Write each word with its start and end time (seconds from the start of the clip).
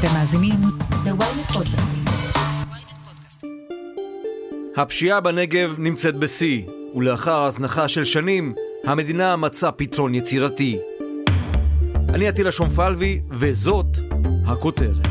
אתם 0.00 0.08
מאזינים 0.14 0.60
ל-ynet 1.04 1.52
פודקאסטים. 1.52 2.04
הפשיעה 4.76 5.20
בנגב 5.20 5.74
נמצאת 5.78 6.16
בשיא, 6.16 6.62
ולאחר 6.94 7.42
הזנחה 7.42 7.88
של 7.88 8.04
שנים, 8.04 8.54
המדינה 8.84 9.36
מצאה 9.36 9.72
פתרון 9.72 10.14
יצירתי. 10.14 10.78
אני 12.08 12.28
עטילה 12.28 12.52
שומפלבי, 12.52 13.20
וזאת 13.30 13.86
הכותרת. 14.46 15.08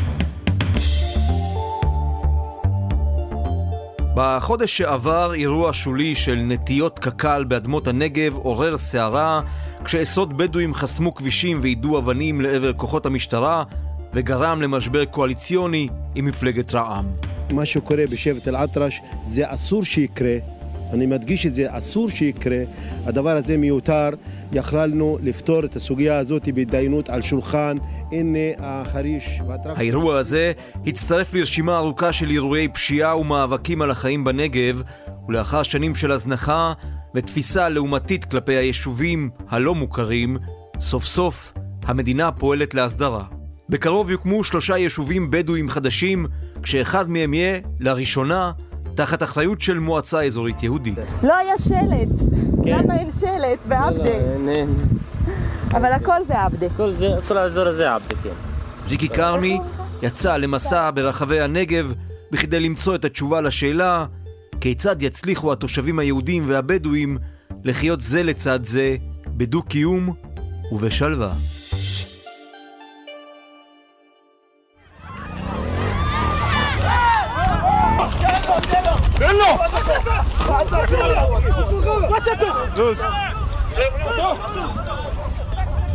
בחודש 4.15 4.77
שעבר 4.77 5.33
אירוע 5.33 5.73
שולי 5.73 6.15
של 6.15 6.35
נטיות 6.35 6.99
קק"ל 6.99 7.43
באדמות 7.43 7.87
הנגב 7.87 8.35
עורר 8.35 8.77
סערה 8.77 9.41
כשעשרות 9.83 10.33
בדואים 10.33 10.73
חסמו 10.73 11.15
כבישים 11.15 11.57
ויידו 11.61 11.97
אבנים 11.97 12.41
לעבר 12.41 12.73
כוחות 12.73 13.05
המשטרה 13.05 13.63
וגרם 14.13 14.61
למשבר 14.61 15.05
קואליציוני 15.05 15.87
עם 16.15 16.25
מפלגת 16.25 16.73
רע"מ. 16.73 17.05
מה 17.55 17.65
שקורה 17.65 18.03
בשבט 18.11 18.47
אל-עטרש 18.47 19.01
זה 19.25 19.43
אסור 19.45 19.83
שיקרה. 19.83 20.37
אני 20.93 21.05
מדגיש 21.05 21.45
את 21.45 21.53
זה, 21.53 21.65
אסור 21.69 22.09
שיקרה. 22.09 22.57
הדבר 23.05 23.37
הזה 23.37 23.57
מיותר. 23.57 24.09
יכלנו 24.53 25.17
לפתור 25.23 25.65
את 25.65 25.75
הסוגיה 25.75 26.17
הזאת 26.17 26.49
בהתדיינות 26.49 27.09
על 27.09 27.21
שולחן. 27.21 27.75
הנה 28.11 28.39
החריש 28.57 29.41
והטרקטור. 29.47 29.77
האירוע 29.77 30.17
הזה 30.17 30.51
הצטרף 30.85 31.33
לרשימה 31.33 31.77
ארוכה 31.77 32.13
של 32.13 32.29
אירועי 32.29 32.67
פשיעה 32.67 33.17
ומאבקים 33.17 33.81
על 33.81 33.91
החיים 33.91 34.23
בנגב, 34.23 34.83
ולאחר 35.27 35.63
שנים 35.63 35.95
של 35.95 36.11
הזנחה 36.11 36.73
ותפיסה 37.15 37.69
לעומתית 37.69 38.25
כלפי 38.25 38.53
היישובים 38.53 39.29
הלא 39.49 39.75
מוכרים, 39.75 40.37
סוף 40.79 41.05
סוף 41.05 41.53
המדינה 41.85 42.31
פועלת 42.31 42.73
להסדרה. 42.73 43.36
בקרוב 43.69 44.11
יוקמו 44.11 44.43
שלושה 44.43 44.77
יישובים 44.77 45.31
בדואיים 45.31 45.69
חדשים, 45.69 46.25
כשאחד 46.63 47.09
מהם 47.09 47.33
יהיה, 47.33 47.59
לראשונה, 47.79 48.51
תחת 48.95 49.23
אחריות 49.23 49.61
של 49.61 49.79
מועצה 49.79 50.23
אזורית 50.23 50.63
יהודית. 50.63 50.97
לא 51.23 51.35
היה 51.35 51.57
שלט. 51.57 52.29
למה 52.65 52.99
אין 52.99 53.11
שלט 53.11 53.59
בעבדה? 53.67 54.03
אין, 54.05 54.49
אין. 54.49 54.69
אבל 55.71 55.91
הכל 55.91 56.23
זה 56.27 56.41
עבדה. 56.41 56.67
כל 56.77 56.93
זה, 56.93 57.15
כל 57.27 57.37
האזור 57.37 57.67
הזה 57.67 57.93
עבדה, 57.93 58.15
כן. 58.23 58.29
ריקי 58.87 59.09
כרמי 59.09 59.59
יצא 60.01 60.37
למסע 60.37 60.91
ברחבי 60.93 61.41
הנגב 61.41 61.93
בכדי 62.31 62.59
למצוא 62.59 62.95
את 62.95 63.05
התשובה 63.05 63.41
לשאלה 63.41 64.05
כיצד 64.61 65.01
יצליחו 65.01 65.51
התושבים 65.51 65.99
היהודים 65.99 66.43
והבדואים 66.47 67.17
לחיות 67.63 68.01
זה 68.01 68.23
לצד 68.23 68.59
זה 68.65 68.95
בדו-קיום 69.27 70.13
ובשלווה. 70.71 71.33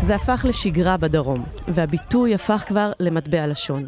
זה 0.02 0.14
הפך 0.14 0.44
לשגרה 0.48 0.96
בדרום, 0.96 1.44
והביטוי 1.68 2.34
הפך 2.34 2.64
כבר 2.66 2.92
למטבע 3.00 3.46
לשון. 3.46 3.86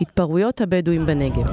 התפרעויות 0.00 0.60
הבדואים 0.60 1.06
בנגב. 1.06 1.50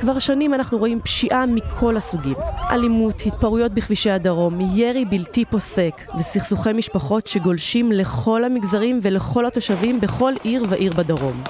כבר 0.00 0.18
שנים 0.18 0.54
אנחנו 0.54 0.78
רואים 0.78 1.00
פשיעה 1.00 1.46
מכל 1.46 1.96
הסוגים. 1.96 2.34
אלימות, 2.70 3.22
התפרעויות 3.26 3.72
בכבישי 3.72 4.10
הדרום, 4.10 4.60
ירי 4.74 5.04
בלתי 5.04 5.44
פוסק 5.44 6.00
וסכסוכי 6.18 6.72
משפחות 6.72 7.26
שגולשים 7.26 7.92
לכל 7.92 8.44
המגזרים 8.44 9.00
ולכל 9.02 9.46
התושבים 9.46 10.00
בכל 10.00 10.32
עיר 10.42 10.64
ועיר 10.68 10.92
בדרום. 10.92 11.42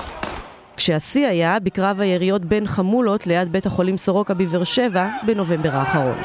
כשהשיא 0.82 1.26
היה 1.26 1.58
בקרב 1.58 2.00
היריות 2.00 2.44
בין 2.44 2.66
חמולות 2.66 3.26
ליד 3.26 3.52
בית 3.52 3.66
החולים 3.66 3.96
סורוקה 3.96 4.34
בבאר 4.34 4.64
שבע 4.64 5.08
בנובמבר 5.26 5.70
האחרון. 5.72 6.18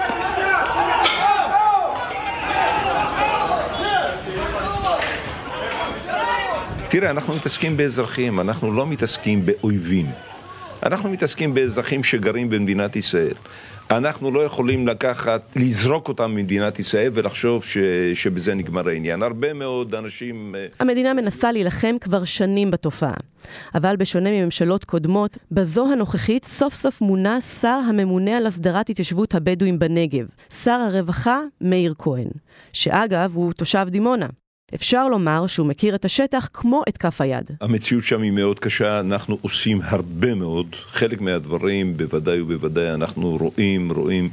תראה, 6.90 7.10
אנחנו 7.10 7.34
מתעסקים 7.34 7.78
באזרחים, 7.78 8.40
אנחנו 8.40 8.72
לא 8.72 8.88
מתעסקים 8.88 9.46
באויבים. 9.46 10.06
אנחנו 10.84 11.10
מתעסקים 11.10 11.54
באזרחים 11.54 12.04
שגרים 12.04 12.50
במדינת 12.50 12.96
ישראל. 12.96 13.34
אנחנו 13.92 14.32
לא 14.32 14.40
יכולים 14.40 14.88
לקחת, 14.88 15.42
לזרוק 15.56 16.08
אותם 16.08 16.32
ממדינת 16.32 16.80
ישראל 16.80 17.10
ולחשוב 17.14 17.64
ש, 17.64 17.78
שבזה 18.14 18.56
נגמר 18.56 18.90
העניין. 18.90 19.24
הרבה 19.24 19.54
מאוד 19.54 19.96
אנשים... 19.96 20.56
אה, 20.58 20.66
המדינה 20.80 21.14
מנסה 21.14 21.52
להילחם 21.52 21.96
כבר 22.02 22.24
שנים 22.24 22.72
בתופעה. 22.72 23.14
אבל 23.76 23.96
בשונה 23.96 24.32
מממשלות 24.32 24.86
קודמות, 24.86 25.38
בזו 25.52 25.92
הנוכחית 25.92 26.46
סוף 26.46 26.74
סוף 26.74 27.02
מונה 27.02 27.42
שר 27.42 27.80
הממונה 27.90 28.38
על 28.38 28.46
הסדרת 28.46 28.90
התיישבות 28.90 29.36
הבדואים 29.36 29.80
בנגב, 29.80 30.26
שר 30.64 30.72
הרווחה 30.72 31.42
מאיר 31.62 31.94
כהן, 31.98 32.28
שאגב 32.74 33.32
הוא 33.36 33.54
תושב 33.54 33.88
דימונה. 33.90 34.28
אפשר 34.76 35.08
לומר 35.08 35.48
שהוא 35.48 35.68
מכיר 35.68 35.96
את 35.96 36.06
השטח 36.06 36.50
כמו 36.54 36.82
את 36.90 36.98
כף 36.98 37.22
היד. 37.22 37.52
המציאות 37.62 38.04
שם 38.04 38.22
היא 38.22 38.32
מאוד 38.32 38.60
קשה, 38.60 39.00
אנחנו 39.00 39.38
עושים 39.42 39.80
הרבה 39.84 40.36
מאוד, 40.36 40.68
חלק 40.76 41.22
מהדברים 41.22 41.98
בוודאי 41.98 42.42
ובוודאי 42.42 42.94
אנחנו 42.94 43.38
רואים, 43.38 43.92
רואים 43.92 44.30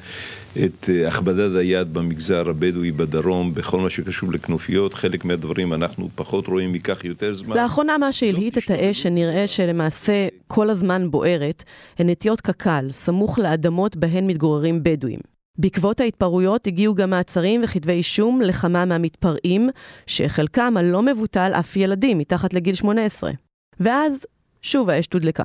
את 0.64 0.90
אה, 0.90 1.08
הכבדת 1.08 1.56
היד 1.56 1.94
במגזר 1.94 2.48
הבדואי 2.48 2.90
בדרום 2.90 3.54
בכל 3.54 3.80
מה 3.80 3.90
שקשור 3.90 4.32
לכנופיות, 4.32 4.94
חלק 4.94 5.24
מהדברים 5.24 5.72
אנחנו 5.72 6.08
פחות 6.14 6.46
רואים, 6.46 6.74
ייקח 6.74 7.04
יותר 7.04 7.34
זמן. 7.34 7.56
לאחרונה 7.56 7.98
מה 7.98 8.12
שהלהיט 8.12 8.58
את 8.58 8.70
האש, 8.70 9.02
שנראה 9.02 9.46
שלמעשה 9.46 10.28
כל 10.46 10.70
הזמן 10.70 11.10
בוערת, 11.10 11.64
הן 11.98 12.10
נטיות 12.10 12.40
קק"ל, 12.40 12.86
סמוך 12.90 13.38
לאדמות 13.38 13.96
בהן 13.96 14.26
מתגוררים 14.26 14.82
בדואים. 14.82 15.33
בעקבות 15.57 15.99
ההתפרעויות 15.99 16.67
הגיעו 16.67 16.95
גם 16.95 17.09
מעצרים 17.09 17.61
וכתבי 17.63 17.93
אישום 17.93 18.41
לכמה 18.41 18.85
מהמתפרעים, 18.85 19.69
שחלקם 20.07 20.73
הלא 20.77 21.01
מבוטל 21.01 21.51
אף 21.59 21.75
ילדים 21.75 22.17
מתחת 22.17 22.53
לגיל 22.53 22.75
18. 22.75 23.31
ואז, 23.79 24.25
שוב 24.61 24.89
האש 24.89 25.07
תודלקה. 25.07 25.43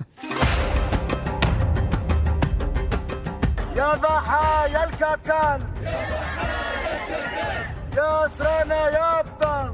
يا 3.77 3.95
ضحى 3.95 4.72
يا 4.72 4.84
الكاكان 4.84 5.61
يا 7.97 8.28
سرنا 8.39 8.89
يا 8.89 9.22
بطل 9.22 9.69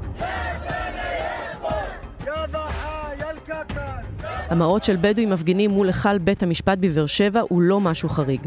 המראות 4.50 4.84
של 4.84 4.96
בדואים 5.00 5.30
מפגינים 5.30 5.70
מול 5.70 5.86
היכל 5.86 6.18
בית 6.18 6.42
המשפט 6.42 6.78
בבאר 6.78 7.06
שבע 7.06 7.42
הוא 7.48 7.62
לא 7.62 7.80
משהו 7.80 8.08
חריג. 8.08 8.40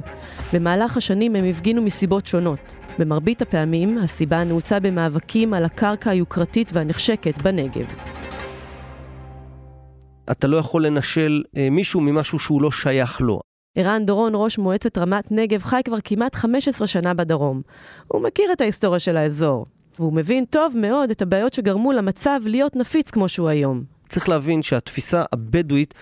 במהלך 0.53 0.97
השנים 0.97 1.35
הם 1.35 1.45
הפגינו 1.45 1.81
מסיבות 1.81 2.25
שונות. 2.25 2.75
במרבית 2.99 3.41
הפעמים, 3.41 3.97
הסיבה 3.97 4.43
נעוצה 4.43 4.79
במאבקים 4.79 5.53
על 5.53 5.65
הקרקע 5.65 6.09
היוקרתית 6.09 6.71
והנחשקת 6.73 7.41
בנגב. 7.41 7.85
אתה 10.31 10.47
לא 10.47 10.57
יכול 10.57 10.85
לנשל 10.85 11.43
אה, 11.57 11.69
מישהו 11.69 12.01
ממשהו 12.01 12.39
שהוא 12.39 12.61
לא 12.61 12.71
שייך 12.71 13.21
לו. 13.21 13.39
ערן 13.75 14.05
דורון, 14.05 14.31
ראש 14.35 14.57
מועצת 14.57 14.97
רמת 14.97 15.31
נגב, 15.31 15.61
חי 15.61 15.81
כבר 15.85 15.97
כמעט 16.03 16.35
15 16.35 16.87
שנה 16.87 17.13
בדרום. 17.13 17.61
הוא 18.07 18.21
מכיר 18.21 18.51
את 18.53 18.61
ההיסטוריה 18.61 18.99
של 18.99 19.17
האזור, 19.17 19.65
והוא 19.99 20.13
מבין 20.13 20.45
טוב 20.45 20.73
מאוד 20.77 21.09
את 21.09 21.21
הבעיות 21.21 21.53
שגרמו 21.53 21.91
למצב 21.91 22.39
להיות 22.45 22.75
נפיץ 22.75 23.11
כמו 23.11 23.29
שהוא 23.29 23.49
היום. 23.49 23.98
צריך 24.09 24.29
להבין 24.29 24.61
שהתפיסה 24.61 25.23
הבדואית 25.31 25.93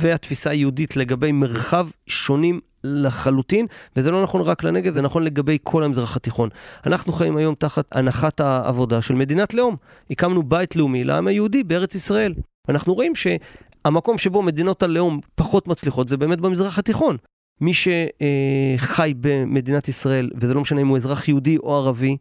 והתפיסה 0.00 0.50
היהודית 0.50 0.96
לגבי 0.96 1.32
מרחב 1.32 1.88
שונים 2.06 2.60
לחלוטין, 2.84 3.66
וזה 3.96 4.10
לא 4.10 4.22
נכון 4.22 4.40
רק 4.40 4.64
לנגב, 4.64 4.92
זה 4.92 5.02
נכון 5.02 5.22
לגבי 5.22 5.58
כל 5.62 5.82
המזרח 5.84 6.16
התיכון. 6.16 6.48
אנחנו 6.86 7.12
חיים 7.12 7.36
היום 7.36 7.54
תחת 7.54 7.84
הנחת 7.92 8.40
העבודה 8.40 9.02
של 9.02 9.14
מדינת 9.14 9.54
לאום. 9.54 9.76
הקמנו 10.10 10.42
בית 10.42 10.76
לאומי 10.76 11.04
לעם 11.04 11.26
היהודי 11.26 11.64
בארץ 11.64 11.94
ישראל. 11.94 12.34
אנחנו 12.68 12.94
רואים 12.94 13.12
שהמקום 13.14 14.18
שבו 14.18 14.42
מדינות 14.42 14.82
הלאום 14.82 15.20
פחות 15.34 15.68
מצליחות 15.68 16.08
זה 16.08 16.16
באמת 16.16 16.40
במזרח 16.40 16.78
התיכון. 16.78 17.16
מי 17.60 17.72
שחי 17.74 19.14
במדינת 19.20 19.88
ישראל, 19.88 20.30
וזה 20.36 20.54
לא 20.54 20.60
משנה 20.60 20.80
אם 20.80 20.88
הוא 20.88 20.96
אזרח 20.96 21.28
יהודי 21.28 21.56
או 21.56 21.76
ערבי, 21.76 22.16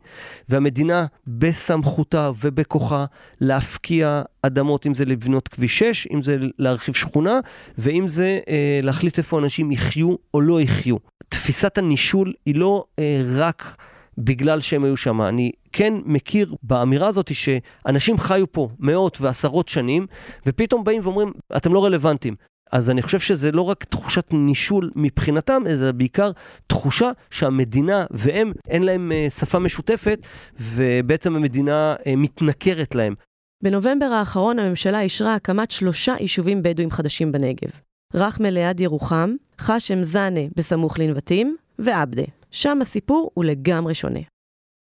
והמדינה 0.50 1.06
בסמכותה 1.28 2.32
ובכוחה 2.42 3.06
להפקיע 3.42 4.22
אדמות, 4.42 4.88
אם 4.88 4.96
זה 4.96 5.06
לבנות 5.06 5.48
כביש 5.48 5.80
6, 5.80 6.08
אם 6.14 6.22
זה 6.22 6.38
להרחיב 6.60 6.96
שכונה, 6.96 7.40
ואם 7.78 8.08
זה 8.08 8.40
אה, 8.48 8.80
להחליט 8.84 9.18
איפה 9.18 9.40
אנשים 9.40 9.72
יחיו 9.72 10.16
או 10.34 10.42
לא 10.42 10.62
יחיו. 10.62 10.98
תפיסת 11.30 11.78
הנישול 11.78 12.34
היא 12.46 12.56
לא 12.56 12.84
אה, 13.00 13.22
רק 13.26 13.78
בגלל 14.18 14.62
שהם 14.62 14.84
היו 14.84 14.98
שם. 14.98 15.22
אני 15.22 15.52
כן 15.72 15.94
מכיר 16.06 16.56
באמירה 16.64 17.08
הזאת 17.08 17.32
שאנשים 17.34 18.18
חיו 18.18 18.52
פה 18.52 18.70
מאות 18.80 19.22
ועשרות 19.22 19.68
שנים, 19.68 20.08
ופתאום 20.46 20.84
באים 20.84 21.02
ואומרים, 21.04 21.34
אתם 21.58 21.74
לא 21.74 21.86
רלוונטיים. 21.86 22.36
אז 22.72 22.90
אני 22.90 23.02
חושב 23.02 23.20
שזה 23.20 23.52
לא 23.52 23.62
רק 23.62 23.84
תחושת 23.84 24.28
נישול 24.32 24.92
מבחינתם, 24.96 25.64
זה 25.74 25.94
בעיקר 25.94 26.32
תחושה 26.68 27.12
שהמדינה 27.32 28.06
והם, 28.12 28.54
אין 28.68 28.84
להם 28.84 29.12
אה, 29.12 29.30
שפה 29.30 29.60
משותפת, 29.60 30.20
ובעצם 30.60 31.36
המדינה 31.36 31.96
אה, 32.08 32.16
מתנכרת 32.18 32.96
להם. 32.96 33.16
בנובמבר 33.64 34.06
האחרון 34.06 34.60
הממשלה 34.60 35.02
אישרה 35.02 35.36
הקמת 35.36 35.72
שלושה 35.72 36.16
יישובים 36.20 36.64
בדואים 36.64 36.92
חדשים 36.92 37.32
בנגב. 37.32 37.70
רחמה 38.14 38.50
ליד 38.50 38.80
ירוחם, 38.80 39.36
חשם 39.60 40.04
זאנה 40.04 40.42
בסמוך 40.56 41.00
לנבטים, 41.00 41.56
ועבדה. 41.80 42.24
שם 42.52 42.82
הסיפור 42.82 43.32
הוא 43.34 43.46
לגמרי 43.46 43.96
שונה. 43.96 44.20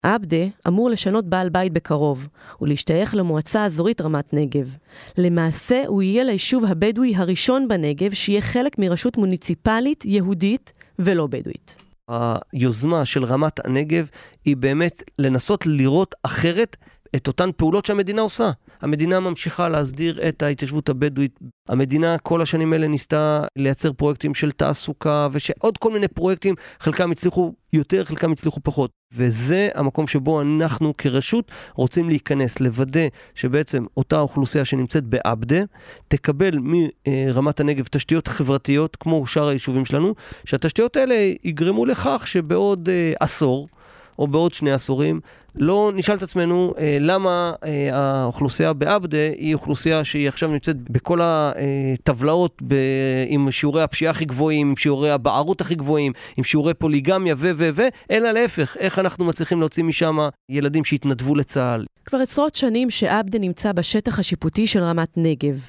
עבדה 0.04 0.46
אמור 0.68 0.90
לשנות 0.90 1.26
בעל 1.26 1.50
בית 1.50 1.74
בקרוב, 1.74 2.28
ולהשתייך 2.62 3.16
למועצה 3.16 3.62
האזורית 3.64 4.02
רמת 4.02 4.34
נגב. 4.34 4.76
למעשה, 5.18 5.84
הוא 5.88 6.02
יהיה 6.02 6.24
ליישוב 6.24 6.66
הבדואי 6.66 7.16
הראשון 7.16 7.68
בנגב 7.68 8.14
שיהיה 8.14 8.42
חלק 8.42 8.80
מרשות 8.80 9.18
מוניציפלית 9.18 10.06
יהודית 10.06 10.74
ולא 11.00 11.28
בדואית. 11.28 11.76
היוזמה 12.08 13.06
של 13.06 13.24
רמת 13.26 13.66
הנגב 13.66 14.10
היא 14.46 14.58
באמת 14.58 15.04
לנסות 15.20 15.66
לראות 15.66 16.16
אחרת 16.24 16.78
את 17.16 17.28
אותן 17.28 17.50
פעולות 17.58 17.86
שהמדינה 17.86 18.22
עושה. 18.22 18.52
המדינה 18.84 19.20
ממשיכה 19.20 19.70
להסדיר 19.70 20.28
את 20.30 20.44
ההתיישבות 20.44 20.90
הבדואית. 20.90 21.40
המדינה 21.70 22.18
כל 22.18 22.42
השנים 22.42 22.74
האלה 22.74 22.88
ניסתה 22.88 23.44
לייצר 23.56 23.94
פרויקטים 23.94 24.34
של 24.34 24.52
תעסוקה 24.52 25.28
ושעוד 25.32 25.78
כל 25.78 25.92
מיני 25.92 26.08
פרויקטים, 26.08 26.56
חלקם 26.80 27.12
הצליחו 27.12 27.54
יותר, 27.74 28.06
חלקם 28.06 28.32
הצליחו 28.32 28.60
פחות. 28.64 28.92
וזה 29.14 29.70
המקום 29.76 30.08
שבו 30.08 30.42
אנחנו 30.42 30.94
כרשות 30.98 31.52
רוצים 31.76 32.10
להיכנס, 32.10 32.60
לוודא 32.60 33.08
שבעצם 33.36 33.86
אותה 33.98 34.20
אוכלוסייה 34.20 34.66
שנמצאת 34.66 35.04
בעבדה, 35.04 35.62
תקבל 36.08 36.60
מרמת 36.62 37.60
הנגב 37.60 37.88
תשתיות 37.92 38.28
חברתיות 38.28 38.96
כמו 38.96 39.28
שאר 39.28 39.48
היישובים 39.48 39.86
שלנו, 39.86 40.16
שהתשתיות 40.46 40.96
האלה 40.96 41.16
יגרמו 41.44 41.86
לכך 41.86 42.24
שבעוד 42.28 42.90
אה, 42.90 43.14
עשור, 43.20 43.68
או 44.20 44.28
בעוד 44.28 44.54
שני 44.54 44.72
עשורים, 44.72 45.20
לא 45.56 45.92
נשאל 45.96 46.16
את 46.16 46.24
עצמנו 46.24 46.74
אה, 46.78 46.98
למה 47.00 47.54
אה, 47.64 47.90
האוכלוסייה 47.94 48.74
בעבדה 48.74 49.18
היא 49.38 49.54
אוכלוסייה 49.54 50.04
שהיא 50.04 50.28
עכשיו 50.28 50.50
נמצאת 50.50 50.90
בכל 50.90 51.20
הטבלאות 51.24 52.62
ב, 52.68 52.76
עם 53.28 53.52
שיעורי 53.52 53.82
הפשיעה 53.84 54.12
הכי 54.12 54.26
גבוהים, 54.26 54.70
עם 54.70 54.78
שיעורי 54.78 55.12
הבערות 55.12 55.62
הכי 55.62 55.76
גבוהים, 55.76 56.12
עם 56.38 56.44
שיעורי 56.44 56.74
פוליגמיה 56.74 57.36
ו 57.38 57.52
ו 57.58 57.70
ו, 57.74 57.82
אלא 58.12 58.32
להפך, 58.32 58.78
איך 58.80 59.00
אנחנו 59.00 59.26
מצליחים 59.26 59.60
להוציא 59.60 59.84
משם 59.84 60.18
ילדים 60.50 60.86
שהתנדבו 60.86 61.36
לצה"ל. 61.36 61.86
כבר 62.06 62.18
עשרות 62.18 62.56
שנים 62.56 62.90
שעבדה 62.90 63.40
נמצא 63.40 63.72
בשטח 63.72 64.20
השיפוטי 64.20 64.68
של 64.68 64.84
רמת 64.84 65.10
נגב. 65.18 65.68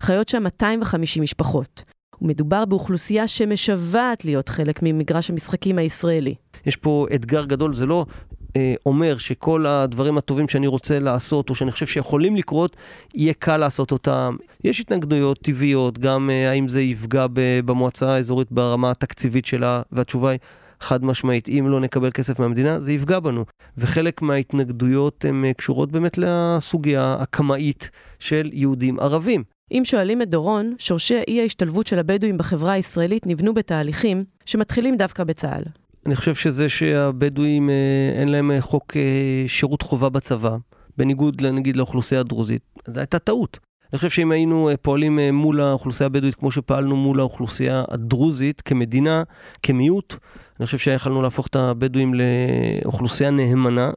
חיות 0.00 0.28
שם 0.28 0.42
250 0.42 1.22
משפחות. 1.22 1.84
ומדובר 2.22 2.64
באוכלוסייה 2.64 3.28
שמשוועת 3.28 4.24
להיות 4.24 4.48
חלק 4.48 4.82
ממגרש 4.82 5.30
המשחקים 5.30 5.78
הישראלי. 5.78 6.34
יש 6.66 6.76
פה 6.76 7.06
אתגר 7.14 7.44
גדול, 7.44 7.74
זה 7.74 7.86
לא 7.86 8.06
אה, 8.56 8.74
אומר 8.86 9.18
שכל 9.18 9.66
הדברים 9.66 10.18
הטובים 10.18 10.48
שאני 10.48 10.66
רוצה 10.66 10.98
לעשות, 10.98 11.50
או 11.50 11.54
שאני 11.54 11.72
חושב 11.72 11.86
שיכולים 11.86 12.36
לקרות, 12.36 12.76
יהיה 13.14 13.34
קל 13.34 13.56
לעשות 13.56 13.92
אותם. 13.92 14.36
יש 14.64 14.80
התנגדויות 14.80 15.38
טבעיות, 15.38 15.98
גם 15.98 16.30
אה, 16.30 16.50
האם 16.50 16.68
זה 16.68 16.82
יפגע 16.82 17.26
במועצה 17.64 18.12
האזורית 18.12 18.52
ברמה 18.52 18.90
התקציבית 18.90 19.46
שלה, 19.46 19.82
והתשובה 19.92 20.30
היא... 20.30 20.38
חד 20.80 21.04
משמעית, 21.04 21.48
אם 21.48 21.66
לא 21.68 21.80
נקבל 21.80 22.10
כסף 22.10 22.38
מהמדינה, 22.38 22.80
זה 22.80 22.92
יפגע 22.92 23.20
בנו. 23.20 23.44
וחלק 23.78 24.22
מההתנגדויות 24.22 25.24
הן 25.24 25.44
אה, 25.44 25.52
קשורות 25.52 25.92
באמת 25.92 26.18
לסוגיה 26.18 27.16
הקמאית 27.20 27.90
של 28.18 28.50
יהודים 28.52 29.00
ערבים. 29.00 29.44
אם 29.72 29.82
שואלים 29.84 30.22
את 30.22 30.30
דורון, 30.30 30.74
שורשי 30.78 31.20
אי 31.28 31.40
ההשתלבות 31.40 31.86
של 31.86 31.98
הבדואים 31.98 32.38
בחברה 32.38 32.72
הישראלית 32.72 33.26
נבנו 33.26 33.54
בתהליכים 33.54 34.24
שמתחילים 34.44 34.96
דווקא 34.96 35.24
בצה"ל. 35.24 35.83
אני 36.06 36.16
חושב 36.16 36.34
שזה 36.34 36.68
שהבדואים 36.68 37.70
אה, 37.70 37.74
אין 38.20 38.28
להם 38.28 38.50
אה, 38.50 38.60
חוק 38.60 38.96
אה, 38.96 39.44
שירות 39.46 39.82
חובה 39.82 40.08
בצבא, 40.08 40.56
בניגוד 40.96 41.42
נגיד 41.42 41.76
לאוכלוסייה 41.76 42.20
הדרוזית, 42.20 42.62
זו 42.86 43.00
הייתה 43.00 43.18
טעות. 43.18 43.58
אני 43.92 43.96
חושב 43.96 44.10
שאם 44.10 44.30
היינו 44.30 44.70
פועלים 44.82 45.18
מול 45.32 45.60
האוכלוסייה 45.60 46.06
הבדואית 46.06 46.34
כמו 46.34 46.50
שפעלנו 46.50 46.96
מול 46.96 47.20
האוכלוסייה 47.20 47.84
הדרוזית 47.88 48.60
כמדינה, 48.60 49.22
כמיעוט, 49.62 50.14
אני 50.60 50.66
חושב 50.66 50.78
שיכולנו 50.78 51.22
להפוך 51.22 51.46
את 51.46 51.56
הבדואים 51.56 52.14
לאוכלוסייה 52.14 53.30
נאמנה 53.30 53.90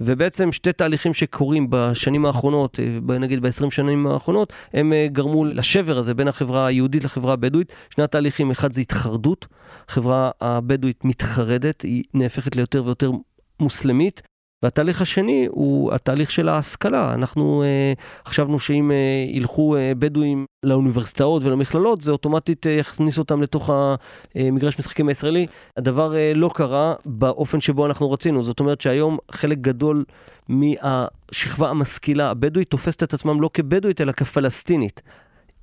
ובעצם 0.00 0.52
שתי 0.52 0.72
תהליכים 0.72 1.14
שקורים 1.14 1.66
בשנים 1.70 2.26
האחרונות, 2.26 2.80
אה, 2.80 3.18
נגיד 3.18 3.42
ב-20 3.42 3.70
שנים 3.70 4.06
האחרונות, 4.06 4.52
הם 4.72 4.92
אה, 4.92 5.06
גרמו 5.12 5.44
לשבר 5.44 5.98
הזה 5.98 6.14
בין 6.14 6.28
החברה 6.28 6.66
היהודית 6.66 7.04
לחברה 7.04 7.32
הבדואית. 7.32 7.72
שני 7.90 8.04
התהליכים, 8.04 8.50
אחד 8.50 8.72
זה 8.72 8.80
התחרדות, 8.80 9.46
החברה 9.88 10.30
הבדואית 10.40 11.04
מתחרדת, 11.04 11.82
היא 11.82 12.04
נהפכת 12.14 12.56
ליותר 12.56 12.84
ויותר 12.84 13.10
מוסלמית, 13.60 14.22
והתהליך 14.62 15.02
השני 15.02 15.46
הוא 15.50 15.92
התהליך 15.92 16.30
של 16.30 16.48
ההשכלה. 16.48 17.14
אנחנו 17.14 17.62
אה, 17.62 17.92
חשבנו 18.26 18.58
שאם 18.58 18.90
אה, 18.90 18.96
ילכו 19.28 19.76
אה, 19.76 19.92
בדואים 19.98 20.46
לאוניברסיטאות 20.62 21.42
ולמכללות, 21.44 22.00
זה 22.00 22.10
אוטומטית 22.10 22.66
אה, 22.66 22.72
יכניס 22.72 23.18
אותם 23.18 23.42
לתוך 23.42 23.70
המגרש 24.34 24.78
משחקים 24.78 25.08
הישראלי. 25.08 25.46
הדבר 25.76 26.16
אה, 26.16 26.32
לא 26.34 26.50
קרה 26.54 26.94
באופן 27.04 27.60
שבו 27.60 27.86
אנחנו 27.86 28.12
רצינו. 28.12 28.42
זאת 28.42 28.60
אומרת 28.60 28.80
שהיום 28.80 29.18
חלק 29.30 29.58
גדול 29.58 30.04
מהשכבה 30.48 31.70
המשכילה 31.70 32.30
הבדואית 32.30 32.70
תופסת 32.70 33.02
את 33.02 33.14
עצמם 33.14 33.40
לא 33.40 33.50
כבדואית 33.54 34.00
אלא 34.00 34.12
כפלסטינית. 34.12 35.02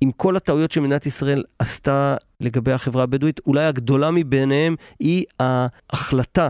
עם 0.00 0.12
כל 0.12 0.36
הטעויות 0.36 0.72
שמדינת 0.72 1.06
ישראל 1.06 1.44
עשתה 1.58 2.16
לגבי 2.40 2.72
החברה 2.72 3.02
הבדואית, 3.02 3.40
אולי 3.46 3.64
הגדולה 3.64 4.10
מביניהם 4.10 4.76
היא 5.00 5.24
ההחלטה 5.40 6.48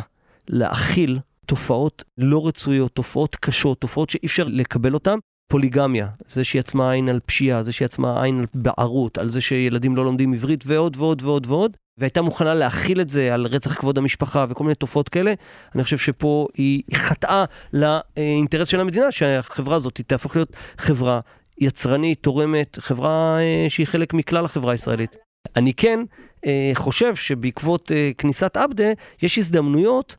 להכיל 0.48 1.18
תופעות 1.46 2.04
לא 2.18 2.46
רצויות, 2.46 2.92
תופעות 2.92 3.36
קשות, 3.36 3.80
תופעות 3.80 4.10
שאי 4.10 4.26
אפשר 4.26 4.44
לקבל 4.48 4.94
אותן. 4.94 5.18
פוליגמיה, 5.48 6.08
זה 6.28 6.44
שהיא 6.44 6.60
עצמה 6.60 6.92
עין 6.92 7.08
על 7.08 7.20
פשיעה, 7.26 7.62
זה 7.62 7.72
שהיא 7.72 7.86
עצמה 7.86 8.22
עין 8.22 8.38
על 8.38 8.46
בערות, 8.54 9.18
על 9.18 9.28
זה 9.28 9.40
שילדים 9.40 9.96
לא 9.96 10.04
לומדים 10.04 10.32
עברית 10.32 10.64
ועוד 10.66 10.96
ועוד 10.96 11.22
ועוד 11.22 11.46
ועוד, 11.46 11.76
והייתה 11.98 12.22
מוכנה 12.22 12.54
להכיל 12.54 13.00
את 13.00 13.10
זה 13.10 13.34
על 13.34 13.46
רצח 13.46 13.74
כבוד 13.74 13.98
המשפחה 13.98 14.46
וכל 14.48 14.64
מיני 14.64 14.74
תופעות 14.74 15.08
כאלה, 15.08 15.34
אני 15.74 15.84
חושב 15.84 15.98
שפה 15.98 16.46
היא 16.54 16.82
חטאה 16.94 17.44
לאינטרס 17.72 18.68
של 18.68 18.80
המדינה, 18.80 19.12
שהחברה 19.12 19.76
הזאת 19.76 20.00
תהפוך 20.06 20.36
להיות 20.36 20.52
חברה 20.78 21.20
יצרנית, 21.58 22.22
תורמת, 22.22 22.78
חברה 22.80 23.38
אה, 23.40 23.66
שהיא 23.68 23.86
חלק 23.86 24.14
מכלל 24.14 24.44
החברה 24.44 24.72
הישראלית. 24.72 25.16
אני 25.56 25.74
כן 25.74 26.00
אה, 26.46 26.70
חושב 26.74 27.16
שבעקבות 27.16 27.92
אה, 27.92 28.10
כניסת 28.18 28.56
עבדה, 28.56 28.92
יש 29.22 29.38
הזדמנויות 29.38 30.16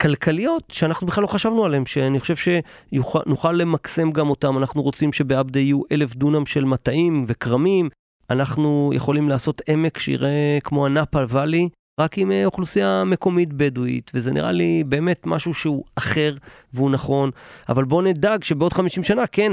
כלכליות 0.00 0.64
שאנחנו 0.72 1.06
בכלל 1.06 1.22
לא 1.22 1.28
חשבנו 1.28 1.64
עליהן, 1.64 1.86
שאני 1.86 2.20
חושב 2.20 2.36
שנוכל 2.36 3.52
למקסם 3.52 4.10
גם 4.10 4.30
אותם. 4.30 4.58
אנחנו 4.58 4.82
רוצים 4.82 5.12
שבעבדה 5.12 5.60
יהיו 5.60 5.82
אלף 5.92 6.14
דונם 6.14 6.46
של 6.46 6.64
מטעים 6.64 7.24
וכרמים. 7.28 7.88
אנחנו 8.30 8.92
יכולים 8.94 9.28
לעשות 9.28 9.62
עמק 9.68 9.98
שיראה 9.98 10.58
כמו 10.64 10.86
הנאפה 10.86 11.24
ואלי, 11.28 11.68
רק 12.00 12.18
עם 12.18 12.32
אה, 12.32 12.44
אוכלוסייה 12.44 13.04
מקומית 13.06 13.52
בדואית, 13.52 14.10
וזה 14.14 14.32
נראה 14.32 14.52
לי 14.52 14.84
באמת 14.86 15.26
משהו 15.26 15.54
שהוא 15.54 15.84
אחר 15.94 16.34
והוא 16.74 16.90
נכון, 16.90 17.30
אבל 17.68 17.84
בואו 17.84 18.02
נדאג 18.02 18.42
שבעוד 18.42 18.72
50 18.72 19.02
שנה, 19.02 19.26
כן, 19.26 19.52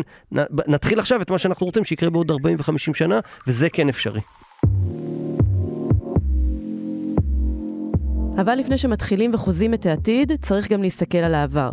נתחיל 0.68 1.00
עכשיו 1.00 1.22
את 1.22 1.32
מה 1.32 1.38
שאנחנו 1.38 1.66
רוצים 1.66 1.86
שיקרה 1.86 2.10
בעוד 2.10 2.32
40 2.32 2.58
ו-50 2.60 2.94
שנה, 2.94 3.20
וזה 3.48 3.70
כן 3.70 3.90
אפשרי. 3.90 4.22
אבל 8.38 8.56
לפני 8.56 8.78
שמתחילים 8.78 9.32
וחוזים 9.34 9.74
את 9.74 9.86
העתיד, 9.86 10.32
צריך 10.42 10.72
גם 10.72 10.84
להסתכל 10.84 11.18
על 11.18 11.36
העבר. 11.36 11.72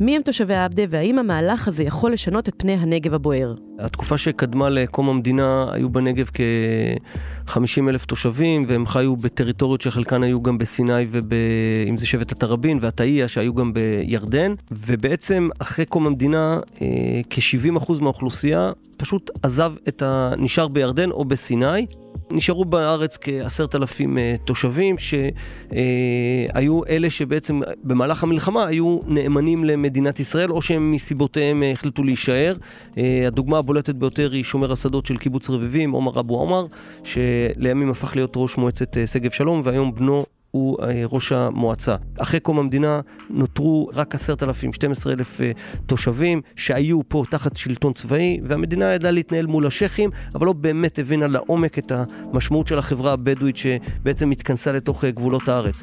מי 0.00 0.16
הם 0.16 0.22
תושבי 0.22 0.54
עבדה 0.54 0.82
והאם 0.88 1.18
המהלך 1.18 1.68
הזה 1.68 1.82
יכול 1.82 2.12
לשנות 2.12 2.48
את 2.48 2.54
פני 2.56 2.72
הנגב 2.72 3.14
הבוער? 3.14 3.54
התקופה 3.78 4.18
שקדמה 4.18 4.70
לקום 4.70 5.08
המדינה 5.08 5.66
היו 5.72 5.90
בנגב 5.90 6.30
כ-50 6.34 7.88
אלף 7.88 8.04
תושבים 8.04 8.64
והם 8.68 8.86
חיו 8.86 9.16
בטריטוריות 9.16 9.80
שחלקן 9.80 10.22
היו 10.22 10.42
גם 10.42 10.58
בסיני 10.58 11.06
ואם 11.10 11.98
זה 11.98 12.06
שבט 12.06 12.32
התראבין 12.32 12.78
והתאייה 12.80 13.28
שהיו 13.28 13.54
גם 13.54 13.72
בירדן 13.72 14.54
ובעצם 14.72 15.48
אחרי 15.58 15.86
קום 15.86 16.06
המדינה 16.06 16.60
אה, 16.82 16.86
כ-70% 17.30 17.92
מהאוכלוסייה 18.00 18.72
פשוט 18.96 19.30
עזב 19.42 19.72
את 19.88 20.02
ה... 20.02 20.32
נשאר 20.38 20.68
בירדן 20.68 21.10
או 21.10 21.24
בסיני 21.24 21.86
נשארו 22.32 22.64
בארץ 22.64 23.18
כעשרת 23.20 23.74
אלפים 23.74 24.18
אה, 24.18 24.34
תושבים 24.44 24.96
שהיו 24.98 26.84
אלה 26.88 27.10
שבעצם 27.10 27.60
במהלך 27.82 28.22
המלחמה 28.22 28.66
היו 28.66 28.98
נאמנים 29.06 29.64
למדינת 29.64 30.20
ישראל 30.20 30.50
או 30.50 30.62
שהם 30.62 30.92
מסיבותיהם 30.92 31.62
אה, 31.62 31.70
החליטו 31.70 32.04
להישאר. 32.04 32.56
אה, 32.98 33.24
הדוגמה 33.26 33.58
הבולטת 33.58 33.94
ביותר 33.94 34.32
היא 34.32 34.44
שומר 34.44 34.72
השדות 34.72 35.06
של 35.06 35.16
קיבוץ 35.16 35.50
רביבים, 35.50 35.90
עומר 35.90 36.20
אבו 36.20 36.38
עומר, 36.38 36.64
שלימים 37.04 37.90
הפך 37.90 38.16
להיות 38.16 38.32
ראש 38.36 38.56
מועצת 38.56 38.96
שגב 39.06 39.30
שלום 39.30 39.60
והיום 39.64 39.94
בנו 39.94 40.24
הוא 40.54 40.76
אה, 40.82 41.02
ראש 41.10 41.32
המועצה. 41.32 41.96
אחרי 42.18 42.40
קום 42.40 42.58
המדינה 42.58 43.00
נותרו 43.30 43.90
רק 43.94 44.14
עשרת 44.14 44.42
אלפים, 44.42 44.72
12 44.72 45.12
אלף 45.12 45.40
אה, 45.40 45.52
תושבים 45.86 46.42
שהיו 46.56 47.00
פה 47.08 47.22
תחת 47.30 47.56
שלטון 47.56 47.92
צבאי, 47.92 48.40
והמדינה 48.44 48.94
ידעה 48.94 49.10
להתנהל 49.10 49.46
מול 49.46 49.66
השייחים, 49.66 50.10
אבל 50.34 50.46
לא 50.46 50.52
באמת 50.52 50.98
הבינה 50.98 51.26
לעומק 51.26 51.78
את 51.78 51.92
המשמעות 51.92 52.66
של 52.66 52.78
החברה 52.78 53.12
הבדואית 53.12 53.56
שבעצם 53.56 54.30
התכנסה 54.30 54.72
לתוך 54.72 55.04
אה, 55.04 55.10
גבולות 55.10 55.48
הארץ. 55.48 55.82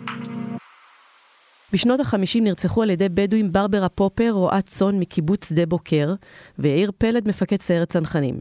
בשנות 1.73 1.99
ה-50 1.99 2.41
נרצחו 2.41 2.83
על 2.83 2.89
ידי 2.89 3.09
בדואים 3.09 3.51
ברברה 3.51 3.89
פופר, 3.89 4.31
רועת 4.31 4.65
צאן 4.65 4.99
מקיבוץ 4.99 5.49
שדה 5.49 5.65
בוקר, 5.65 6.13
ויאיר 6.59 6.91
פלד, 6.97 7.27
מפקד 7.27 7.61
סיירת 7.61 7.89
צנחנים. 7.89 8.39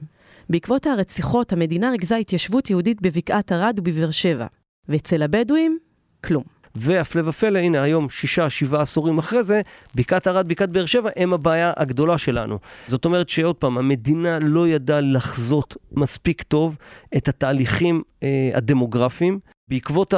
בעקבות 0.51 0.87
הרציחות, 0.87 1.53
המדינה 1.53 1.91
ריכזה 1.91 2.17
התיישבות 2.17 2.71
יהודית 2.71 3.03
בבקעת 3.03 3.53
ערד 3.53 3.79
ובבאר 3.79 4.11
שבע. 4.11 4.47
ואצל 4.89 5.23
הבדואים, 5.23 5.79
כלום. 6.25 6.43
והפלא 6.75 7.29
ופלא, 7.29 7.59
הנה 7.59 7.83
היום, 7.83 8.11
שישה, 8.11 8.51
שבעה 8.51 8.83
עשורים 8.83 9.19
אחרי 9.19 9.43
זה, 9.43 9.61
בקעת 9.95 10.27
ערד, 10.27 10.49
בקעת 10.49 10.71
באר 10.71 10.87
שבע, 10.87 11.11
הם 11.17 11.33
הבעיה 11.33 11.73
הגדולה 11.77 12.19
שלנו. 12.19 12.59
זאת 12.87 13.05
אומרת 13.05 13.29
שעוד 13.29 13.57
פעם, 13.57 13.79
המדינה 13.79 14.39
לא 14.39 14.69
ידעה 14.69 15.01
לחזות 15.01 15.77
מספיק 15.93 16.43
טוב 16.43 16.77
את 17.17 17.29
התהליכים 17.29 18.03
אה, 18.23 18.51
הדמוגרפיים. 18.55 19.39
בעקבות 19.69 20.15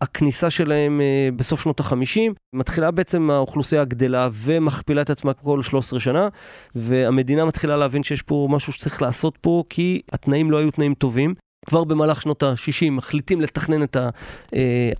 הכניסה 0.00 0.50
שלהם 0.50 1.00
אה, 1.00 1.28
בסוף 1.36 1.62
שנות 1.62 1.80
ה-50, 1.80 2.32
מתחילה 2.52 2.90
בעצם 2.90 3.30
האוכלוסייה 3.30 3.82
הגדלה 3.82 4.28
ומכפילה 4.32 5.02
את 5.02 5.10
עצמה 5.10 5.32
כל 5.32 5.62
13 5.62 6.00
שנה, 6.00 6.28
והמדינה 6.74 7.44
מתחילה 7.44 7.76
להבין 7.76 8.02
שיש 8.02 8.22
פה 8.22 8.48
משהו 8.50 8.72
שצריך 8.72 9.02
לעשות 9.02 9.38
פה, 9.40 9.64
כי 9.68 10.02
התנאים 10.12 10.50
לא 10.50 10.56
היו 10.56 10.70
תנאים 10.70 10.94
טובים. 10.94 11.34
כבר 11.66 11.84
במהלך 11.84 12.22
שנות 12.22 12.42
ה-60 12.42 12.90
מחליטים 12.90 13.40
לתכנן 13.40 13.82
את 13.82 13.96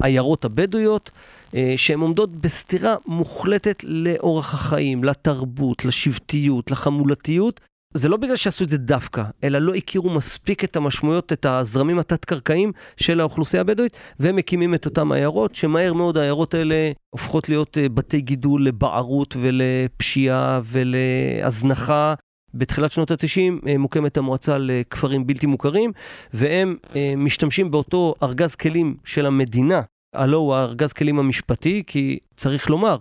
העיירות 0.00 0.44
הבדואיות, 0.44 1.10
אה, 1.54 1.74
שהן 1.76 2.00
עומדות 2.00 2.36
בסתירה 2.36 2.96
מוחלטת 3.06 3.84
לאורח 3.84 4.54
החיים, 4.54 5.04
לתרבות, 5.04 5.84
לשבטיות, 5.84 6.70
לחמולתיות. 6.70 7.60
זה 7.96 8.08
לא 8.08 8.16
בגלל 8.16 8.36
שעשו 8.36 8.64
את 8.64 8.68
זה 8.68 8.78
דווקא, 8.78 9.22
אלא 9.44 9.58
לא 9.58 9.74
הכירו 9.74 10.10
מספיק 10.10 10.64
את 10.64 10.76
המשמעויות, 10.76 11.32
את 11.32 11.46
הזרמים 11.46 11.98
התת-קרקעיים 11.98 12.72
של 12.96 13.20
האוכלוסייה 13.20 13.60
הבדואית, 13.60 13.96
והם 14.20 14.36
מקימים 14.36 14.74
את 14.74 14.86
אותן 14.86 15.12
עיירות, 15.12 15.54
שמהר 15.54 15.92
מאוד 15.92 16.18
העיירות 16.18 16.54
האלה 16.54 16.92
הופכות 17.10 17.48
להיות 17.48 17.78
אה, 17.78 17.88
בתי 17.88 18.20
גידול 18.20 18.66
לבערות 18.66 19.36
ולפשיעה 19.40 20.60
ולהזנחה 20.64 22.14
בתחילת 22.54 22.92
שנות 22.92 23.10
ה-90 23.10 23.68
אה, 23.68 23.78
מוקמת 23.78 24.16
המועצה 24.16 24.58
לכפרים 24.58 25.26
בלתי 25.26 25.46
מוכרים, 25.46 25.92
והם 26.34 26.76
אה, 26.96 27.12
משתמשים 27.16 27.70
באותו 27.70 28.14
ארגז 28.22 28.54
כלים 28.54 28.96
של 29.04 29.26
המדינה, 29.26 29.82
הלא 30.14 30.36
הוא 30.36 30.54
הארגז 30.54 30.92
כלים 30.92 31.18
המשפטי, 31.18 31.82
כי 31.86 32.18
צריך 32.36 32.70
לומר, 32.70 32.96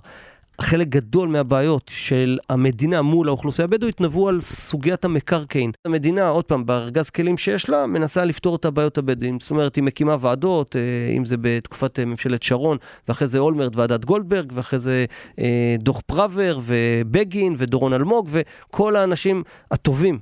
חלק 0.61 0.87
גדול 0.87 1.29
מהבעיות 1.29 1.91
של 1.93 2.37
המדינה 2.49 3.01
מול 3.01 3.27
האוכלוסייה 3.27 3.65
הבדואית 3.65 4.01
נבעו 4.01 4.29
על 4.29 4.41
סוגיית 4.41 5.05
המקרקעין. 5.05 5.71
המדינה, 5.85 6.27
עוד 6.27 6.45
פעם, 6.45 6.65
בארגז 6.65 7.09
כלים 7.09 7.37
שיש 7.37 7.69
לה, 7.69 7.85
מנסה 7.85 8.25
לפתור 8.25 8.55
את 8.55 8.65
הבעיות 8.65 8.97
הבדואים. 8.97 9.39
זאת 9.39 9.51
אומרת, 9.51 9.75
היא 9.75 9.83
מקימה 9.83 10.15
ועדות, 10.19 10.75
אה, 10.75 11.13
אם 11.17 11.25
זה 11.25 11.35
בתקופת 11.41 11.99
אה, 11.99 12.05
ממשלת 12.05 12.43
שרון, 12.43 12.77
ואחרי 13.07 13.27
זה 13.27 13.39
אולמרט, 13.39 13.75
ועדת 13.75 14.05
גולדברג, 14.05 14.51
ואחרי 14.55 14.79
זה 14.79 15.05
אה, 15.39 15.75
דוח 15.79 16.01
פראוור, 16.05 16.61
ובגין, 16.65 17.55
ודורון 17.57 17.93
אלמוג, 17.93 18.29
וכל 18.31 18.95
האנשים 18.95 19.43
הטובים 19.71 20.19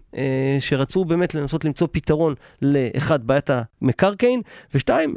שרצו 0.59 1.05
באמת 1.05 1.35
לנסות 1.35 1.65
למצוא 1.65 1.87
פתרון 1.91 2.35
לאחד, 2.61 3.27
בעיית 3.27 3.49
המקרקעין, 3.81 4.41
ושתיים, 4.73 5.15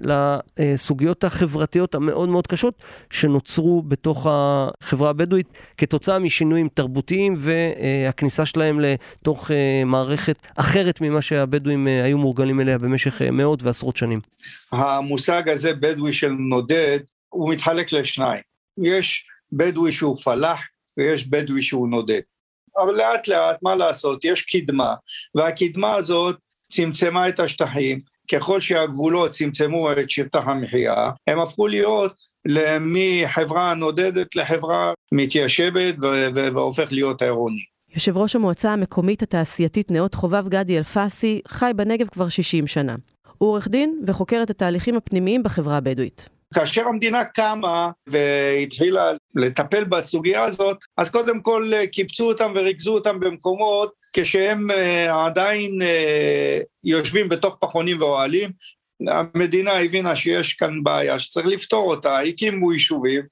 לסוגיות 0.58 1.24
החברתיות 1.24 1.94
המאוד 1.94 2.28
מאוד 2.28 2.46
קשות 2.46 2.82
שנוצרו 3.10 3.82
בתוך 3.82 4.26
החברה 4.30 5.12
הבדואית 5.14 5.48
כתוצאה 5.76 6.18
משינויים 6.18 6.68
תרבותיים 6.74 7.36
והכניסה 7.38 8.46
שלהם 8.46 8.80
לתוך 8.80 9.50
אה, 9.50 9.82
מערכת 9.86 10.36
אחרת 10.56 11.00
ממה 11.00 11.22
שהבדואים 11.22 11.88
אה, 11.88 12.04
היו 12.04 12.18
מורגלים 12.18 12.60
אליה 12.60 12.78
במשך 12.78 13.22
אה, 13.22 13.30
מאות 13.30 13.62
ועשרות 13.62 13.96
שנים. 13.96 14.20
המושג 14.72 15.48
הזה, 15.48 15.74
בדואי 15.74 16.12
של 16.12 16.30
נודד, 16.30 16.98
הוא 17.28 17.50
מתחלק 17.50 17.92
לשניים. 17.92 18.42
יש 18.82 19.26
בדואי 19.52 19.92
שהוא 19.92 20.16
פלאח 20.16 20.60
ויש 20.96 21.26
בדואי 21.26 21.62
שהוא 21.62 21.88
נודד. 21.88 22.20
אבל 22.82 22.94
לאט 22.94 23.28
לאט, 23.28 23.62
מה 23.62 23.74
לעשות, 23.74 24.24
יש 24.24 24.42
קדמה, 24.42 24.94
והקדמה 25.34 25.94
הזאת 25.94 26.36
צמצמה 26.68 27.28
את 27.28 27.40
השטחים, 27.40 28.00
ככל 28.32 28.60
שהגבולות 28.60 29.30
צמצמו 29.30 29.92
את 29.92 30.10
שטח 30.10 30.42
המחיה, 30.46 31.10
הם 31.26 31.40
הפכו 31.40 31.66
להיות 31.66 32.14
מחברה 32.80 33.74
נודדת 33.74 34.36
לחברה 34.36 34.92
מתיישבת 35.12 35.94
והופך 36.34 36.92
להיות 36.92 37.22
העירוני. 37.22 37.64
יושב 37.94 38.16
ראש 38.16 38.36
המועצה 38.36 38.72
המקומית 38.72 39.22
התעשייתית 39.22 39.90
נאות 39.90 40.14
חובב 40.14 40.48
גדי 40.48 40.78
אלפסי 40.78 41.40
חי 41.48 41.70
בנגב 41.76 42.08
כבר 42.08 42.28
60 42.28 42.66
שנה. 42.66 42.96
הוא 43.38 43.48
עורך 43.48 43.68
דין 43.68 44.00
וחוקר 44.06 44.40
את 44.42 44.50
התהליכים 44.50 44.96
הפנימיים 44.96 45.42
בחברה 45.42 45.76
הבדואית. 45.76 46.28
כאשר 46.54 46.86
המדינה 46.86 47.24
קמה 47.24 47.90
והתחילה 48.06 49.12
לטפל 49.34 49.84
בסוגיה 49.84 50.44
הזאת, 50.44 50.76
אז 50.96 51.10
קודם 51.10 51.40
כל 51.40 51.70
קיבצו 51.92 52.28
אותם 52.28 52.52
וריכזו 52.56 52.94
אותם 52.94 53.20
במקומות 53.20 53.92
כשהם 54.12 54.70
אה, 54.70 55.26
עדיין 55.26 55.82
אה, 55.82 56.58
יושבים 56.84 57.28
בתוך 57.28 57.56
פחונים 57.60 58.00
ואוהלים, 58.00 58.50
המדינה 59.08 59.72
הבינה 59.72 60.16
שיש 60.16 60.54
כאן 60.54 60.82
בעיה 60.82 61.18
שצריך 61.18 61.46
לפתור 61.46 61.90
אותה, 61.90 62.18
הקימו 62.18 62.72
יישובים 62.72 63.22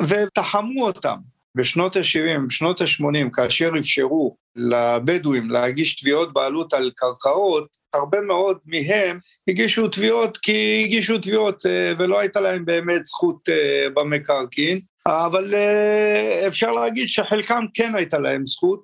ותחמו 0.00 0.86
אותם. 0.86 1.16
בשנות 1.54 1.96
ה-70, 1.96 2.46
בשנות 2.48 2.80
ה-80, 2.80 3.30
כאשר 3.32 3.70
אפשרו 3.78 4.36
לבדואים 4.56 5.50
להגיש 5.50 5.96
תביעות 5.96 6.32
בעלות 6.32 6.72
על 6.72 6.90
קרקעות, 6.96 7.78
הרבה 7.94 8.20
מאוד 8.20 8.58
מהם 8.66 9.18
הגישו 9.48 9.88
תביעות 9.88 10.38
כי 10.38 10.82
הגישו 10.84 11.18
תביעות 11.18 11.66
אה, 11.66 11.92
ולא 11.98 12.20
הייתה 12.20 12.40
להם 12.40 12.64
באמת 12.64 13.04
זכות 13.04 13.48
אה, 13.48 13.86
במקרקעין, 13.94 14.78
אבל 15.06 15.54
אה, 15.54 16.44
אפשר 16.46 16.72
להגיד 16.72 17.08
שחלקם 17.08 17.64
כן 17.74 17.94
הייתה 17.94 18.18
להם 18.18 18.46
זכות, 18.46 18.82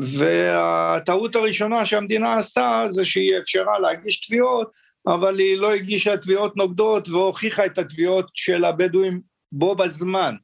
והטעות 0.00 1.36
הראשונה 1.36 1.86
שהמדינה 1.86 2.38
עשתה 2.38 2.84
זה 2.88 3.04
שהיא 3.04 3.38
אפשרה 3.38 3.78
להגיש 3.78 4.26
תביעות 4.26 4.70
אבל 5.06 5.38
היא 5.38 5.56
לא 5.56 5.72
הגישה 5.72 6.16
תביעות 6.16 6.56
נוגדות 6.56 7.08
והוכיחה 7.08 7.66
את 7.66 7.78
התביעות 7.78 8.30
של 8.34 8.64
הבדואים 8.64 9.20
בו 9.52 9.74
בזמן. 9.74 10.34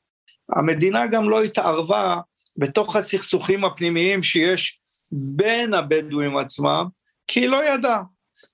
המדינה 0.57 1.07
גם 1.07 1.31
לא 1.31 1.43
התערבה 1.43 2.21
בתוך 2.57 2.97
הסכסוכים 2.97 3.65
הפנימיים 3.65 4.23
שיש 4.23 4.81
בין 5.13 5.75
הבדואים 5.75 6.37
עצמם, 6.37 6.87
כי 7.27 7.41
היא 7.41 7.49
לא 7.49 7.75
ידעה. 7.75 8.03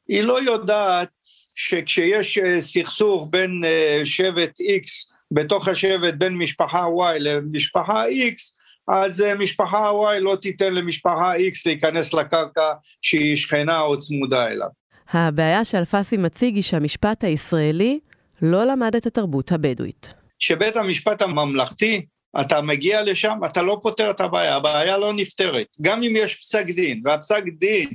היא 0.08 0.22
לא 0.22 0.42
יודעת 0.42 1.08
שכשיש 1.54 2.38
אה, 2.38 2.60
סכסוך 2.60 3.28
בין 3.30 3.62
אה, 3.66 4.00
שבט 4.04 4.60
X 4.60 5.14
בתוך 5.30 5.68
השבט 5.68 6.14
בין 6.14 6.38
משפחה 6.38 6.84
Y 6.86 7.18
למשפחה 7.18 8.04
X, 8.08 8.58
אז 8.88 9.22
אה, 9.22 9.34
משפחה 9.34 9.90
Y 9.90 10.20
לא 10.20 10.36
תיתן 10.42 10.74
למשפחה 10.74 11.36
X 11.36 11.62
להיכנס 11.66 12.14
לקרקע 12.14 12.72
שהיא 13.02 13.36
שכנה 13.36 13.80
או 13.80 13.98
צמודה 13.98 14.46
אליו. 14.46 14.68
הבעיה 15.12 15.64
שאלפסי 15.64 16.16
מציג 16.16 16.54
היא 16.54 16.62
שהמשפט 16.62 17.24
הישראלי 17.24 18.00
לא 18.42 18.64
למד 18.64 18.96
את 18.96 19.06
התרבות 19.06 19.52
הבדואית. 19.52 20.14
שבית 20.38 20.76
המשפט 20.76 21.22
הממלכתי, 21.22 22.06
אתה 22.40 22.62
מגיע 22.62 23.02
לשם, 23.02 23.38
אתה 23.46 23.62
לא 23.62 23.78
פותר 23.82 24.10
את 24.10 24.20
הבעיה, 24.20 24.56
הבעיה 24.56 24.98
לא 24.98 25.12
נפתרת. 25.12 25.66
גם 25.82 26.02
אם 26.02 26.14
יש 26.16 26.34
פסק 26.34 26.66
דין, 26.66 27.00
והפסק 27.04 27.42
דין 27.58 27.88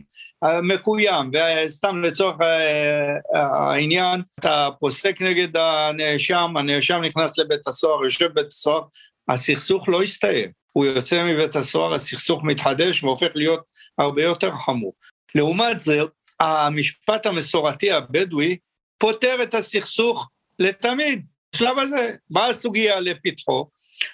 אה, 0.46 0.62
מקוים, 0.62 1.32
וסתם 1.66 2.02
לצורך 2.02 2.36
אה, 2.42 3.44
העניין, 3.44 4.22
אתה 4.40 4.68
פוסק 4.80 5.22
נגד 5.22 5.58
הנאשם, 5.58 6.54
הנאשם 6.58 7.02
נכנס 7.02 7.38
לבית 7.38 7.68
הסוהר, 7.68 8.04
יושב 8.04 8.26
בבית 8.26 8.48
הסוהר, 8.48 8.82
הסכסוך 9.30 9.90
לא 9.90 10.04
הסתיים. 10.04 10.52
הוא 10.74 10.86
יוצא 10.86 11.24
מבית 11.24 11.56
הסוהר, 11.56 11.94
הסכסוך 11.94 12.44
מתחדש 12.44 13.04
והופך 13.04 13.30
להיות 13.36 13.62
הרבה 13.98 14.24
יותר 14.24 14.52
חמור. 14.66 14.94
לעומת 15.36 15.80
זאת, 15.80 16.12
המשפט 16.40 17.26
המסורתי 17.26 17.92
הבדואי 17.92 18.58
פותר 18.98 19.36
את 19.44 19.54
הסכסוך 19.54 20.30
לתמיד. 20.60 21.26
בשלב 21.54 21.80
הזה 21.80 22.16
באה 22.30 22.50
הסוגיה 22.50 23.00
לפתחו, 23.00 23.70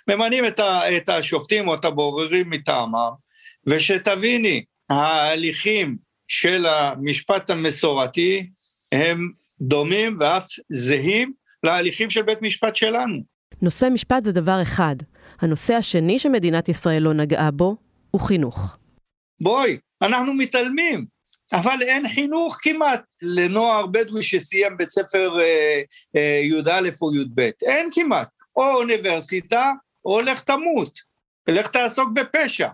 ממנים 0.09 0.45
את, 0.45 0.59
ה, 0.59 0.97
את 0.97 1.09
השופטים 1.09 1.67
או 1.67 1.75
את 1.75 1.85
הבוררים 1.85 2.49
מטעמם, 2.49 3.11
ושתביני, 3.67 4.63
ההליכים 4.89 5.97
של 6.27 6.65
המשפט 6.65 7.49
המסורתי 7.49 8.49
הם 8.91 9.29
דומים 9.61 10.15
ואף 10.19 10.47
זהים 10.69 11.33
להליכים 11.63 12.09
של 12.09 12.21
בית 12.21 12.41
משפט 12.41 12.75
שלנו. 12.75 13.15
נושא 13.61 13.87
משפט 13.93 14.25
זה 14.25 14.31
דבר 14.31 14.61
אחד. 14.61 14.95
הנושא 15.41 15.73
השני 15.73 16.19
שמדינת 16.19 16.69
ישראל 16.69 17.03
לא 17.03 17.13
נגעה 17.13 17.51
בו 17.51 17.75
הוא 18.11 18.21
חינוך. 18.21 18.77
בואי, 19.41 19.77
אנחנו 20.01 20.33
מתעלמים. 20.33 21.05
אבל 21.53 21.81
אין 21.81 22.09
חינוך 22.09 22.57
כמעט 22.61 23.01
לנוער 23.21 23.85
בדואי 23.85 24.23
שסיים 24.23 24.77
בית 24.77 24.89
ספר 24.89 25.39
אה, 25.41 25.81
אה, 26.15 26.41
י"א 26.43 26.89
או 27.01 27.15
י"ב, 27.15 27.49
אין 27.65 27.89
כמעט, 27.91 28.27
או 28.55 28.73
אוניברסיטה 28.73 29.71
או 30.05 30.21
לך 30.21 30.39
תמות, 30.39 30.99
לך 31.47 31.67
תעסוק 31.67 32.09
בפשע. 32.13 32.67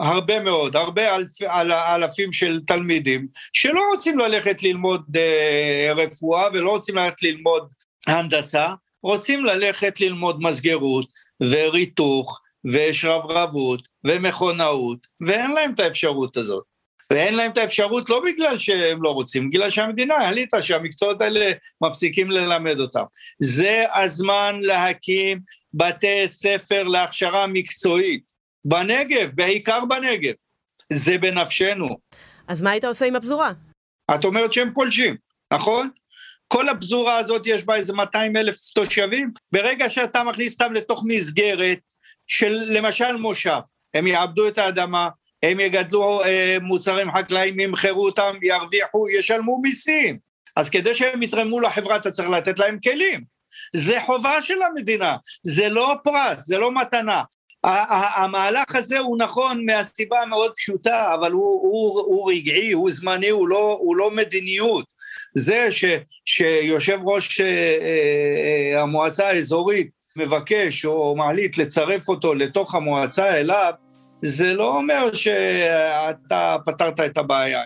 הרבה 0.00 0.40
מאוד, 0.40 0.76
הרבה 0.76 1.16
אלפ, 1.16 1.42
אל, 1.42 1.72
אלפים 1.72 2.32
של 2.32 2.60
תלמידים 2.66 3.26
שלא 3.52 3.80
רוצים 3.94 4.18
ללכת 4.18 4.62
ללמוד 4.62 5.16
אה, 5.16 5.92
רפואה 5.96 6.48
ולא 6.52 6.70
רוצים 6.70 6.96
ללכת 6.96 7.22
ללמוד 7.22 7.68
הנדסה, 8.06 8.64
רוצים 9.02 9.44
ללכת 9.44 10.00
ללמוד 10.00 10.40
מסגרות 10.40 11.06
וריתוך 11.42 12.40
ושרברבות 12.64 13.80
ומכונאות, 14.04 14.98
ואין 15.20 15.50
להם 15.50 15.72
את 15.74 15.80
האפשרות 15.80 16.36
הזאת. 16.36 16.71
ואין 17.12 17.34
להם 17.34 17.50
את 17.50 17.58
האפשרות 17.58 18.10
לא 18.10 18.22
בגלל 18.24 18.58
שהם 18.58 19.02
לא 19.02 19.10
רוצים, 19.10 19.50
בגלל 19.50 19.70
שהמדינה 19.70 20.14
החליטה 20.14 20.62
שהמקצועות 20.62 21.22
האלה 21.22 21.50
מפסיקים 21.80 22.30
ללמד 22.30 22.80
אותם. 22.80 23.02
זה 23.38 23.84
הזמן 23.94 24.56
להקים 24.60 25.40
בתי 25.74 26.28
ספר 26.28 26.82
להכשרה 26.82 27.46
מקצועית, 27.46 28.32
בנגב, 28.64 29.30
בעיקר 29.34 29.84
בנגב. 29.84 30.32
זה 30.92 31.18
בנפשנו. 31.18 31.98
אז 32.48 32.62
מה 32.62 32.70
היית 32.70 32.84
עושה 32.84 33.04
עם 33.06 33.16
הפזורה? 33.16 33.52
את 34.14 34.24
אומרת 34.24 34.52
שהם 34.52 34.70
פולשים, 34.74 35.16
נכון? 35.52 35.88
כל 36.48 36.68
הפזורה 36.68 37.16
הזאת 37.16 37.46
יש 37.46 37.64
בה 37.64 37.74
איזה 37.74 37.92
200 37.92 38.36
אלף 38.36 38.56
תושבים, 38.74 39.32
ברגע 39.52 39.88
שאתה 39.88 40.24
מכניס 40.24 40.60
אותם 40.60 40.72
לתוך 40.72 41.02
מסגרת 41.06 41.78
של 42.26 42.58
למשל 42.70 43.16
מושב, 43.16 43.58
הם 43.94 44.06
יעבדו 44.06 44.48
את 44.48 44.58
האדמה, 44.58 45.08
הם 45.42 45.60
יגדלו 45.60 46.24
אה, 46.24 46.56
מוצרים 46.60 47.12
חקלאיים, 47.16 47.60
ימכרו 47.60 48.06
אותם, 48.06 48.34
ירוויחו, 48.42 49.08
ישלמו 49.08 49.60
מיסים. 49.62 50.18
אז 50.56 50.70
כדי 50.70 50.94
שהם 50.94 51.22
יתרמו 51.22 51.60
לחברה 51.60 51.96
אתה 51.96 52.10
צריך 52.10 52.28
לתת 52.28 52.58
להם 52.58 52.78
כלים. 52.80 53.32
זה 53.76 53.98
חובה 54.06 54.42
של 54.42 54.62
המדינה, 54.62 55.16
זה 55.42 55.68
לא 55.68 55.94
פרס, 56.04 56.46
זה 56.46 56.58
לא 56.58 56.74
מתנה. 56.74 57.22
המהלך 58.16 58.74
הזה 58.74 58.98
הוא 58.98 59.18
נכון 59.18 59.66
מהסיבה 59.66 60.22
המאוד 60.22 60.52
פשוטה, 60.56 61.14
אבל 61.14 61.32
הוא, 61.32 61.60
הוא, 61.62 62.00
הוא 62.00 62.32
רגעי, 62.32 62.72
הוא 62.72 62.90
זמני, 62.90 63.28
הוא 63.28 63.48
לא, 63.48 63.78
הוא 63.80 63.96
לא 63.96 64.10
מדיניות. 64.10 64.84
זה 65.34 65.70
ש, 65.70 65.84
שיושב 66.24 66.98
ראש 67.06 67.40
אה, 67.40 67.46
אה, 67.46 68.82
המועצה 68.82 69.28
האזורית 69.28 69.90
מבקש 70.16 70.84
או 70.84 71.16
מחליט 71.16 71.58
לצרף 71.58 72.08
אותו 72.08 72.34
לתוך 72.34 72.74
המועצה 72.74 73.34
אליו, 73.34 73.72
זה 74.22 74.54
לא 74.54 74.76
אומר 74.76 75.12
שאתה 75.12 76.56
פתרת 76.64 77.00
את 77.00 77.18
הבעיה. 77.18 77.62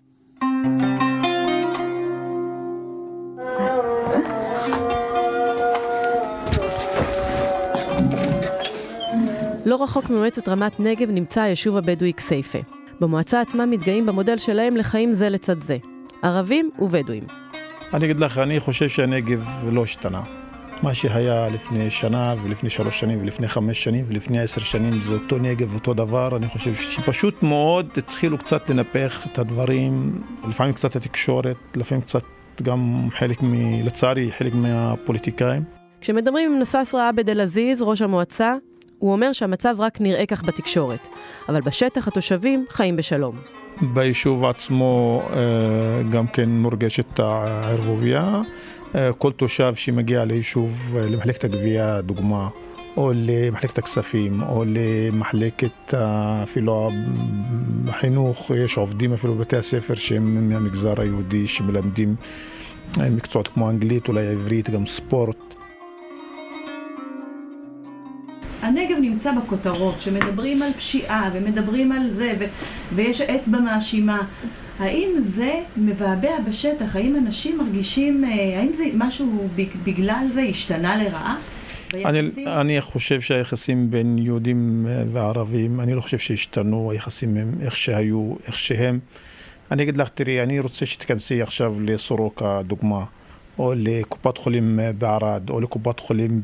לא 9.66 9.82
רחוק 9.82 10.10
ממועצת 10.10 10.48
רמת 10.48 10.80
נגב 10.80 11.10
נמצא 11.10 11.40
היישוב 11.40 11.76
הבדואי 11.76 12.12
כסייפה. 12.12 12.58
במועצה 13.00 13.40
עצמה 13.40 13.66
מתגאים 13.66 14.06
במודל 14.06 14.38
שלהם 14.38 14.76
לחיים 14.76 15.12
זה 15.12 15.28
לצד 15.28 15.62
זה, 15.62 15.76
ערבים 16.22 16.70
ובדואים. 16.78 17.25
אני 17.94 18.04
אגיד 18.04 18.20
לך, 18.20 18.38
אני 18.38 18.60
חושב 18.60 18.88
שהנגב 18.88 19.44
לא 19.72 19.82
השתנה. 19.82 20.46
מה 20.83 20.95
שהיה 20.95 21.49
לפני 21.49 21.90
שנה 21.90 22.35
ולפני 22.42 22.71
שלוש 22.71 23.00
שנים 23.00 23.18
ולפני 23.23 23.49
חמש 23.49 23.85
שנים 23.85 24.04
ולפני 24.09 24.40
עשר 24.40 24.61
שנים 24.61 24.92
זה 24.92 25.14
אותו 25.14 25.38
נגב, 25.38 25.75
אותו 25.75 25.95
דבר. 25.95 26.37
אני 26.37 26.49
חושב 26.49 26.75
שפשוט 26.75 27.42
מאוד 27.42 27.88
התחילו 27.97 28.38
קצת 28.38 28.71
לנפח 28.71 29.26
את 29.26 29.38
הדברים, 29.38 30.23
לפעמים 30.49 30.73
קצת 30.75 30.97
התקשורת, 30.97 31.56
לפעמים 31.75 32.02
קצת 32.02 32.23
גם 32.62 33.09
חלק, 33.11 33.42
מ, 33.42 33.87
לצערי, 33.87 34.33
חלק 34.38 34.54
מהפוליטיקאים. 34.54 35.62
כשמדברים 36.00 36.52
עם 36.52 36.59
נססרה 36.59 37.09
עבד 37.09 37.30
אל-עזיז, 37.30 37.83
ראש 37.83 38.02
המועצה, 38.02 38.54
הוא 38.99 39.12
אומר 39.12 39.33
שהמצב 39.33 39.76
רק 39.78 40.00
נראה 40.00 40.26
כך 40.26 40.45
בתקשורת, 40.45 41.09
אבל 41.49 41.61
בשטח 41.61 42.09
התושבים 42.09 42.64
חיים 42.71 42.97
בשלום. 42.97 43.37
ביישוב 43.83 44.45
עצמו 44.45 45.23
אה, 45.33 46.02
גם 46.11 46.26
כן 46.26 46.49
מורגשת 46.49 47.21
הערבוביה. 47.21 48.42
אה, 48.97 49.12
כל 49.12 49.33
תושב 49.33 49.75
שמגיע 49.75 50.25
ליישוב, 50.25 50.97
אה, 50.97 51.11
למחלקת 51.11 51.45
הגבייה, 51.45 52.00
דוגמה, 52.00 52.49
או 52.97 53.12
למחלקת 53.15 53.79
הכספים, 53.79 54.43
או 54.43 54.65
למחלקת 54.67 55.95
אפילו 56.43 56.91
החינוך, 57.88 58.50
יש 58.65 58.76
עובדים 58.76 59.12
אפילו 59.12 59.35
בבתי 59.35 59.57
הספר 59.57 59.95
שהם 59.95 60.49
מהמגזר 60.49 61.00
היהודי 61.00 61.47
שמלמדים 61.47 62.15
מקצועות 62.99 63.49
כמו 63.49 63.71
אנגלית, 63.71 64.09
אולי 64.09 64.26
עברית, 64.26 64.71
גם 64.71 64.87
ספורט. 64.87 65.37
הנגב 68.63 68.97
נמצא 69.00 69.32
בכותרות, 69.32 70.02
שמדברים 70.02 70.63
על 70.63 70.73
פשיעה 70.73 71.30
ומדברים 71.35 71.93
על 71.93 72.11
זה, 72.11 72.32
ו- 72.39 72.45
ויש 72.95 73.21
אצבע 73.21 73.59
מאשימה. 73.59 74.23
האם 74.78 75.08
זה 75.21 75.54
מבעבע 75.76 76.41
בשטח? 76.49 76.97
האם 76.97 77.17
אנשים 77.17 77.58
מרגישים, 77.58 78.25
אה, 78.25 78.58
האם 78.58 78.73
זה 78.76 78.84
משהו 78.95 79.49
בגלל 79.84 80.26
זה 80.30 80.41
השתנה 80.41 80.97
לרעה? 80.97 81.36
אני, 81.95 82.21
אני 82.47 82.80
חושב 82.80 83.21
שהיחסים 83.21 83.91
בין 83.91 84.19
יהודים 84.19 84.86
אה, 84.89 85.02
וערבים, 85.12 85.80
אני 85.80 85.95
לא 85.95 86.00
חושב 86.00 86.19
שהשתנו, 86.19 86.91
היחסים 86.91 87.36
הם 87.36 87.54
איך 87.60 87.76
שהיו, 87.76 88.34
איך 88.47 88.58
שהם. 88.58 88.99
אני 89.71 89.82
אגיד 89.82 89.97
לך, 89.97 90.08
תראי, 90.08 90.43
אני 90.43 90.60
רוצה 90.60 90.86
שתיכנסי 90.86 91.43
עכשיו 91.43 91.80
לסורוקה, 91.80 92.60
דוגמה. 92.62 93.04
או 93.58 93.73
לקופת 93.76 94.39
חולים 94.39 94.78
בערד, 94.99 95.50
או 95.50 95.60
לקופת 95.60 96.00
חולים 96.00 96.41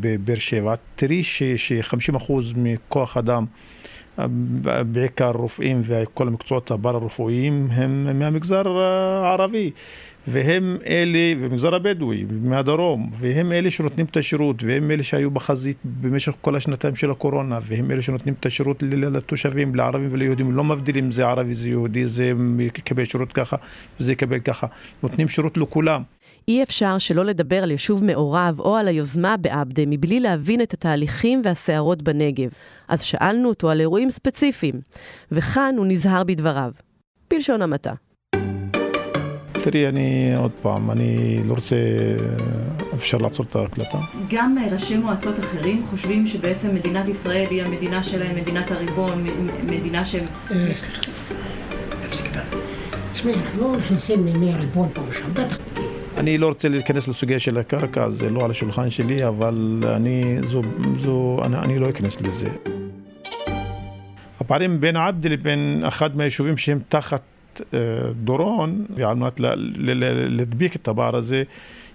בבאר 0.00 0.38
שבע, 0.38 0.74
תראי 0.96 1.22
ש-50% 1.22 2.32
מכוח 2.56 3.16
אדם, 3.16 3.44
בעיקר 4.92 5.30
רופאים 5.30 5.82
וכל 5.84 6.28
המקצועות 6.28 6.70
הבר-רפואיים, 6.70 7.68
הם 7.70 8.18
מהמגזר 8.18 8.68
הערבי. 8.68 9.70
והם 10.26 10.76
אלה, 10.86 11.34
במגזר 11.42 11.74
הבדואי, 11.74 12.24
מהדרום, 12.42 13.10
והם 13.12 13.52
אלה 13.52 13.70
שנותנים 13.70 14.06
את 14.06 14.16
השירות, 14.16 14.62
והם 14.62 14.90
אלה 14.90 15.02
שהיו 15.02 15.30
בחזית 15.30 15.76
במשך 15.84 16.32
כל 16.40 16.56
השנתיים 16.56 16.96
של 16.96 17.10
הקורונה, 17.10 17.58
והם 17.62 17.90
אלה 17.90 18.02
שנותנים 18.02 18.34
את 18.40 18.46
השירות 18.46 18.82
לתושבים, 18.82 19.74
לערבים 19.74 20.08
וליהודים, 20.10 20.52
לא 20.52 20.64
מבדילים 20.64 21.10
זה 21.10 21.26
ערבי, 21.26 21.54
זה 21.54 21.68
יהודי, 21.68 22.06
זה 22.06 22.32
יקבל 22.60 23.04
שירות 23.04 23.32
ככה, 23.32 23.56
זה 23.98 24.12
יקבל 24.12 24.38
ככה, 24.38 24.66
נותנים 25.02 25.28
שירות 25.28 25.56
לכולם. 25.56 26.02
אי 26.48 26.62
אפשר 26.62 26.98
שלא 26.98 27.24
לדבר 27.24 27.62
על 27.62 27.70
יישוב 27.70 28.04
מעורב 28.04 28.60
או 28.60 28.76
על 28.76 28.88
היוזמה 28.88 29.36
בעבדה 29.36 29.82
מבלי 29.86 30.20
להבין 30.20 30.62
את 30.62 30.74
התהליכים 30.74 31.42
והסערות 31.44 32.02
בנגב. 32.02 32.50
אז 32.88 33.02
שאלנו 33.02 33.48
אותו 33.48 33.70
על 33.70 33.80
אירועים 33.80 34.10
ספציפיים, 34.10 34.74
וכאן 35.32 35.74
הוא 35.78 35.86
נזהר 35.86 36.24
בדבריו. 36.24 36.72
בלשון 37.30 37.62
המעטה. 37.62 37.92
תראי, 39.62 39.88
אני 39.88 40.32
עוד 40.36 40.50
פעם, 40.62 40.90
אני 40.90 41.40
לא 41.46 41.54
רוצה, 41.54 41.76
אפשר 42.94 43.18
לעצור 43.18 43.46
את 43.50 43.56
ההקלטה. 43.56 43.98
גם 44.30 44.56
ראשי 44.72 44.96
מועצות 44.96 45.38
אחרים 45.38 45.82
חושבים 45.90 46.26
שבעצם 46.26 46.74
מדינת 46.74 47.08
ישראל 47.08 47.46
היא 47.50 47.62
המדינה 47.62 48.02
שלהם, 48.02 48.36
מדינת 48.36 48.70
הריבון, 48.70 49.26
מדינה 49.66 50.04
שהם... 50.04 50.24
אה, 50.50 50.74
סליחה, 50.74 51.00
תפסיק 52.08 52.26
את 52.26 52.40
תשמעי, 53.12 53.34
אנחנו 53.34 53.60
לא 53.60 53.76
נכנסים 53.76 54.26
למי 54.26 54.52
הריבון 54.52 54.88
פה 54.94 55.00
ושם, 55.08 55.34
בטח. 55.34 55.58
אני 56.16 56.38
לא 56.38 56.48
רוצה 56.48 56.68
להיכנס 56.68 57.08
לסוגיה 57.08 57.38
של 57.38 57.58
הקרקע, 57.58 58.10
זה 58.10 58.30
לא 58.30 58.44
על 58.44 58.50
השולחן 58.50 58.90
שלי, 58.90 59.26
אבל 59.28 59.82
אני, 59.96 60.36
זו, 60.42 60.62
זו, 60.98 61.40
אני, 61.44 61.56
אני 61.56 61.78
לא 61.78 61.88
אכנס 61.88 62.20
לזה. 62.20 62.48
הפערים 64.40 64.80
בין 64.80 64.96
עבדי 64.96 65.28
לבין 65.28 65.82
אחד 65.88 66.16
מהיישובים 66.16 66.56
שהם 66.56 66.78
תחת 66.88 67.22
אה, 67.22 67.29
דורון, 68.24 68.84
ועל 68.96 69.16
מנת 69.16 69.40
להדביק 70.30 70.76
את 70.76 70.88
הפער 70.88 71.16
הזה, 71.16 71.42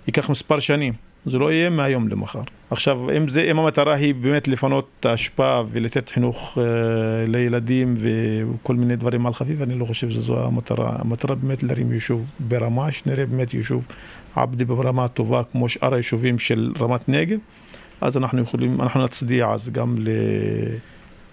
ייקח 0.08 0.30
מספר 0.30 0.60
שנים. 0.60 0.94
זה 1.26 1.39
לא 1.39 1.52
יהיה 1.52 1.70
מהיום 1.70 2.08
למחר. 2.08 2.41
עכשיו, 2.70 3.12
אם, 3.18 3.28
זה, 3.28 3.41
אם 3.52 3.60
המטרה 3.60 3.94
היא 3.94 4.15
באמת 4.15 4.48
לפנות 4.48 4.88
את 5.00 5.06
ההשפעה 5.06 5.63
ולתת 5.72 6.10
חינוך 6.10 6.58
uh, 6.58 6.62
לילדים 7.28 7.94
וכל 7.98 8.76
מיני 8.76 8.96
דברים 8.96 9.26
על 9.26 9.34
חביב, 9.34 9.62
אני 9.62 9.80
לא 9.80 9.86
חושב 9.86 10.10
שזו 10.10 10.46
המטרה. 10.46 10.96
המטרה 11.00 11.36
באמת 11.36 11.63
להרים 11.63 11.91
יישוב 11.91 12.26
ברמה, 12.39 12.91
שנראה 12.91 13.26
באמת 13.26 13.54
יישוב 13.54 13.88
עבדי 14.36 14.65
ברמה 14.65 15.08
טובה 15.08 15.44
כמו 15.52 15.70
שאר 15.70 15.94
היישובים 15.94 16.39
של 16.39 16.74
רמת 16.80 17.10
נגב, 17.10 17.39
אז 18.02 18.18
אנחנו 18.18 18.41
יכולים, 18.41 18.82
אנחנו 18.82 19.04
נצדיע 19.04 19.52
אז 19.52 19.70
גם 19.70 19.96
ל... 20.00 20.10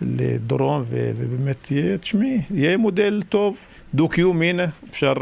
לדורון, 0.03 0.85
ובאמת 0.89 1.71
יהיה, 1.71 1.99
תשמעי, 1.99 2.43
יהיה 2.51 2.77
מודל 2.77 3.23
טוב, 3.29 3.69
דו-קיום, 3.95 4.43
הנה, 4.43 4.67
אפשר, 4.91 5.15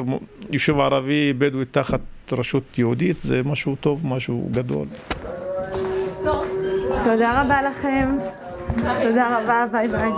יישוב 0.51 0.81
ערבי, 0.81 1.33
בדואי 1.33 1.64
תחת 1.64 2.01
רשות 2.33 2.79
יהודית, 2.79 3.21
זה 3.21 3.43
משהו 3.45 3.77
טוב, 3.81 4.07
משהו 4.07 4.49
גדול. 4.51 4.87
תודה 7.05 7.43
רבה 7.43 7.62
לכם. 7.62 8.16
תודה 9.03 9.38
רבה, 9.38 9.64
ביי 9.73 9.88
ביי. 9.88 10.11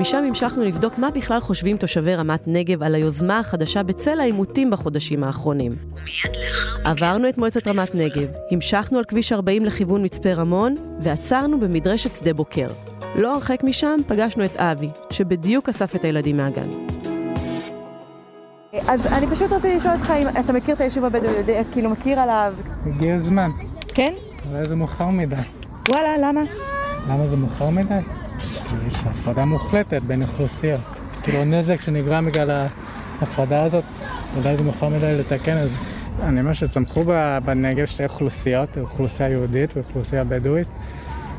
משם 0.00 0.22
המשכנו 0.24 0.64
לבדוק 0.64 0.98
מה 0.98 1.10
בכלל 1.10 1.40
חושבים 1.40 1.76
תושבי 1.76 2.14
רמת 2.14 2.42
נגב 2.46 2.82
על 2.82 2.94
היוזמה 2.94 3.38
החדשה 3.38 3.82
בצל 3.82 4.20
העימותים 4.20 4.70
בחודשים 4.70 5.24
האחרונים. 5.24 5.76
עברנו 6.84 7.28
את 7.28 7.38
מועצת 7.38 7.68
רמת 7.68 7.94
נגב, 7.94 8.28
המשכנו 8.50 8.98
על 8.98 9.04
כביש 9.04 9.32
40 9.32 9.64
לכיוון 9.64 10.04
מצפה 10.04 10.32
רמון, 10.32 10.76
ועצרנו 11.00 11.60
במדרשת 11.60 12.10
שדה 12.16 12.34
בוקר. 12.34 12.68
לא 13.16 13.34
הרחק 13.34 13.64
משם 13.64 13.96
פגשנו 14.06 14.44
את 14.44 14.56
אבי, 14.56 14.88
שבדיוק 15.10 15.68
אסף 15.68 15.96
את 15.96 16.04
הילדים 16.04 16.36
מהגן. 16.36 16.68
אז 18.88 19.06
אני 19.06 19.26
פשוט 19.26 19.52
רציתי 19.52 19.76
לשאול 19.76 19.94
אותך 19.94 20.10
אם 20.10 20.28
אתה 20.28 20.52
מכיר 20.52 20.74
את 20.74 20.80
היישוב 20.80 21.04
הבדואי, 21.04 21.32
יודע, 21.36 21.62
כאילו 21.72 21.90
מכיר 21.90 22.20
עליו... 22.20 22.54
הגיע 22.86 23.14
הזמן. 23.14 23.50
כן? 23.88 24.12
אולי 24.50 24.64
זה 24.64 24.76
מאוחר 24.76 25.08
מדי. 25.08 25.34
וואלה, 25.88 26.18
למה? 26.18 26.40
למה 27.08 27.26
זה 27.26 27.36
מאוחר 27.36 27.70
מדי? 27.70 28.00
יש 28.86 28.94
הפרדה 29.06 29.44
מוחלטת 29.44 30.02
בין 30.02 30.22
אוכלוסיות. 30.22 30.80
כאילו 31.22 31.44
נזק 31.44 31.80
שנגרם 31.80 32.24
בגלל 32.26 32.66
ההפרדה 33.20 33.62
הזאת, 33.62 33.84
אולי 34.36 34.56
זה 34.56 34.62
מאוחר 34.62 34.88
מדי 34.88 35.16
לתקן 35.18 35.56
את 35.56 35.68
זה. 35.68 35.76
אני 36.22 36.40
אומר 36.40 36.52
שצמחו 36.52 37.04
בנגב 37.44 37.86
שתי 37.86 38.04
אוכלוסיות, 38.04 38.78
אוכלוסייה 38.78 39.28
יהודית 39.28 39.76
ואוכלוסייה 39.76 40.24
בדואית, 40.24 40.68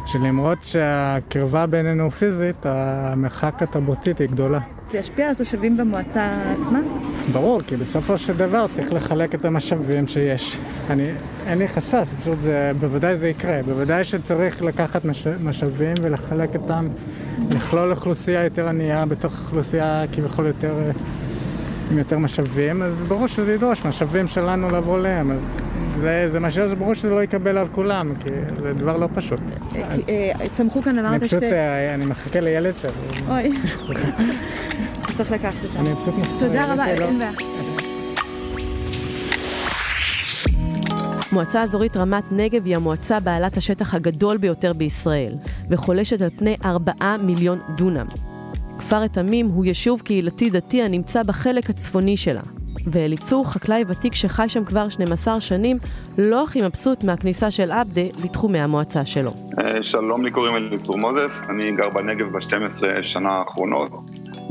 שלמרות 0.05 0.57
שהקרבה 0.61 1.65
בינינו 1.67 2.11
פיזית, 2.11 2.65
המרחק 2.65 3.63
התרבותית 3.63 4.19
היא 4.19 4.29
גדולה. 4.29 4.59
זה 4.91 4.97
ישפיע 4.97 5.25
על 5.25 5.31
התושבים 5.31 5.77
במועצה 5.77 6.37
עצמה? 6.61 6.79
ברור, 7.31 7.61
כי 7.67 7.75
בסופו 7.75 8.17
של 8.17 8.33
דבר 8.33 8.65
צריך 8.75 8.93
לחלק 8.93 9.35
את 9.35 9.45
המשאבים 9.45 10.07
שיש. 10.07 10.57
אני, 10.89 11.07
אין 11.47 11.57
לי 11.57 11.67
חסס, 11.67 12.07
פשוט 12.21 12.37
זה, 12.43 12.71
בוודאי 12.79 13.15
זה 13.15 13.29
יקרה. 13.29 13.59
בוודאי 13.65 14.03
שצריך 14.03 14.61
לקחת 14.61 15.05
מש, 15.05 15.27
משאבים 15.43 15.95
ולחלק 16.01 16.55
אותם, 16.55 16.87
לכלול 17.51 17.91
אוכלוסייה 17.91 18.43
יותר 18.43 18.67
ענייה 18.67 19.05
בתוך 19.05 19.39
אוכלוסייה 19.39 20.03
כביכול 20.11 20.45
יותר, 20.45 20.73
אה, 20.79 20.91
עם 21.91 21.97
יותר 21.97 22.17
משאבים, 22.17 22.81
אז 22.81 23.03
ברור 23.07 23.27
שזה 23.27 23.53
ידרוש 23.53 23.85
משאבים 23.85 24.27
שלנו 24.27 24.69
לעבור 24.69 24.97
אליהם. 24.97 25.31
אז 25.31 25.37
זה, 26.01 26.27
זה 26.31 26.39
משהו 26.39 26.69
שברור 26.69 26.93
שזה 26.93 27.09
לא 27.09 27.23
יקבל 27.23 27.57
על 27.57 27.67
כולם, 27.71 28.13
כי 28.23 28.29
זה 28.59 28.73
דבר 28.73 28.97
לא 28.97 29.07
פשוט. 29.13 29.39
כי, 29.71 29.79
אה, 30.09 30.31
צמחו 30.53 30.81
כאן, 30.81 30.99
אני 30.99 31.07
אמרת 31.07 31.23
פשוט, 31.23 31.39
שתי... 31.39 31.53
אה, 31.53 31.93
אני 31.93 32.05
מחכה 32.05 32.39
לילד 32.39 32.73
שלי. 32.81 32.91
אוי. 33.29 33.51
צריך 35.23 35.31
לקחת 35.31 35.63
אותה. 35.63 35.79
אני 35.79 35.95
פשוט 35.95 36.13
מסתכל. 36.15 36.47
תודה 36.47 36.73
רבה, 36.73 36.85
אין 36.85 37.19
בעיה. 37.19 37.31
מועצה 41.31 41.63
אזורית 41.63 41.97
רמת 41.97 42.23
נגב 42.31 42.65
היא 42.65 42.75
המועצה 42.75 43.19
בעלת 43.19 43.57
השטח 43.57 43.95
הגדול 43.95 44.37
ביותר 44.37 44.73
בישראל, 44.73 45.33
וחולשת 45.69 46.21
על 46.21 46.29
פני 46.37 46.55
4 46.65 47.17
מיליון 47.17 47.59
דונם. 47.75 48.05
כפר 48.77 49.01
רתמים 49.01 49.47
הוא 49.47 49.65
יישוב 49.65 50.01
קהילתי 50.01 50.49
דתי 50.49 50.83
הנמצא 50.83 51.23
בחלק 51.23 51.69
הצפוני 51.69 52.17
שלה. 52.17 52.41
ואליצור, 52.87 53.51
חקלאי 53.51 53.83
ותיק 53.87 54.15
שחי 54.15 54.49
שם 54.49 54.65
כבר 54.65 54.89
12 54.89 55.39
שנים, 55.39 55.77
לא 56.17 56.43
הכי 56.43 56.61
מבסוט 56.61 57.03
מהכניסה 57.03 57.51
של 57.51 57.71
עבדה 57.71 58.01
לתחומי 58.23 58.59
המועצה 58.59 59.05
שלו. 59.05 59.33
אה, 59.59 59.83
שלום, 59.83 60.25
לי 60.25 60.31
קוראים 60.31 60.55
אליצור 60.55 60.97
מוזס, 60.97 61.43
אני 61.49 61.71
גר 61.71 61.89
בנגב 61.89 62.27
ב-12 62.27 63.03
שנה 63.03 63.29
האחרונות, 63.29 63.91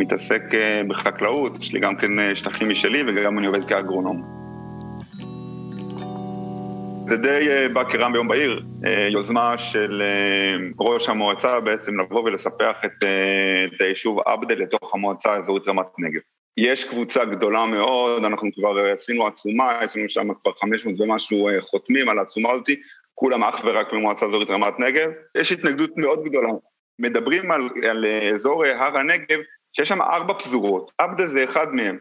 מתעסק 0.00 0.42
אה, 0.54 0.82
בחקלאות, 0.88 1.58
יש 1.58 1.72
לי 1.72 1.80
גם 1.80 1.96
כן 1.96 2.18
אה, 2.18 2.36
שטחים 2.36 2.68
משלי 2.68 3.02
וגם 3.06 3.38
אני 3.38 3.46
עובד 3.46 3.68
כאגרונום. 3.68 4.40
זה 7.08 7.16
די 7.16 7.48
אה, 7.50 7.68
בא 7.68 7.84
כרעם 7.84 8.12
ביום 8.12 8.28
בהיר, 8.28 8.62
יוזמה 9.08 9.58
של 9.58 10.02
ראש 10.80 11.08
המועצה 11.08 11.60
בעצם 11.60 12.00
לבוא 12.00 12.22
ולספח 12.22 12.84
את, 12.84 13.04
את 13.74 13.80
היישוב 13.80 14.20
עבדה 14.26 14.54
לתוך 14.54 14.94
המועצה 14.94 15.32
האזורית 15.32 15.68
רמת 15.68 15.86
נגב. 15.98 16.20
יש 16.56 16.84
קבוצה 16.84 17.24
גדולה 17.24 17.66
מאוד, 17.66 18.24
אנחנו 18.24 18.50
כבר 18.54 18.78
עשינו 18.92 19.26
עצומה, 19.26 19.78
יש 19.84 19.96
לנו 19.96 20.08
שם 20.08 20.34
כבר 20.34 20.52
500 20.60 21.00
ומשהו 21.00 21.48
חותמים 21.60 22.08
על 22.08 22.18
העצומה 22.18 22.50
הזאת, 22.50 22.68
כולם 23.14 23.44
אך 23.44 23.60
ורק 23.64 23.92
ממועצה 23.92 24.26
אזורית 24.26 24.50
רמת 24.50 24.74
נגב. 24.78 25.10
יש 25.36 25.52
התנגדות 25.52 25.90
מאוד 25.96 26.24
גדולה. 26.24 26.48
מדברים 26.98 27.50
על, 27.50 27.62
על 27.90 28.06
אזור 28.34 28.64
הר 28.64 28.98
הנגב, 28.98 29.38
שיש 29.72 29.88
שם 29.88 30.02
ארבע 30.02 30.34
פזורות, 30.34 30.92
עבדה 30.98 31.26
זה 31.26 31.44
אחד 31.44 31.74
מהם. 31.74 31.98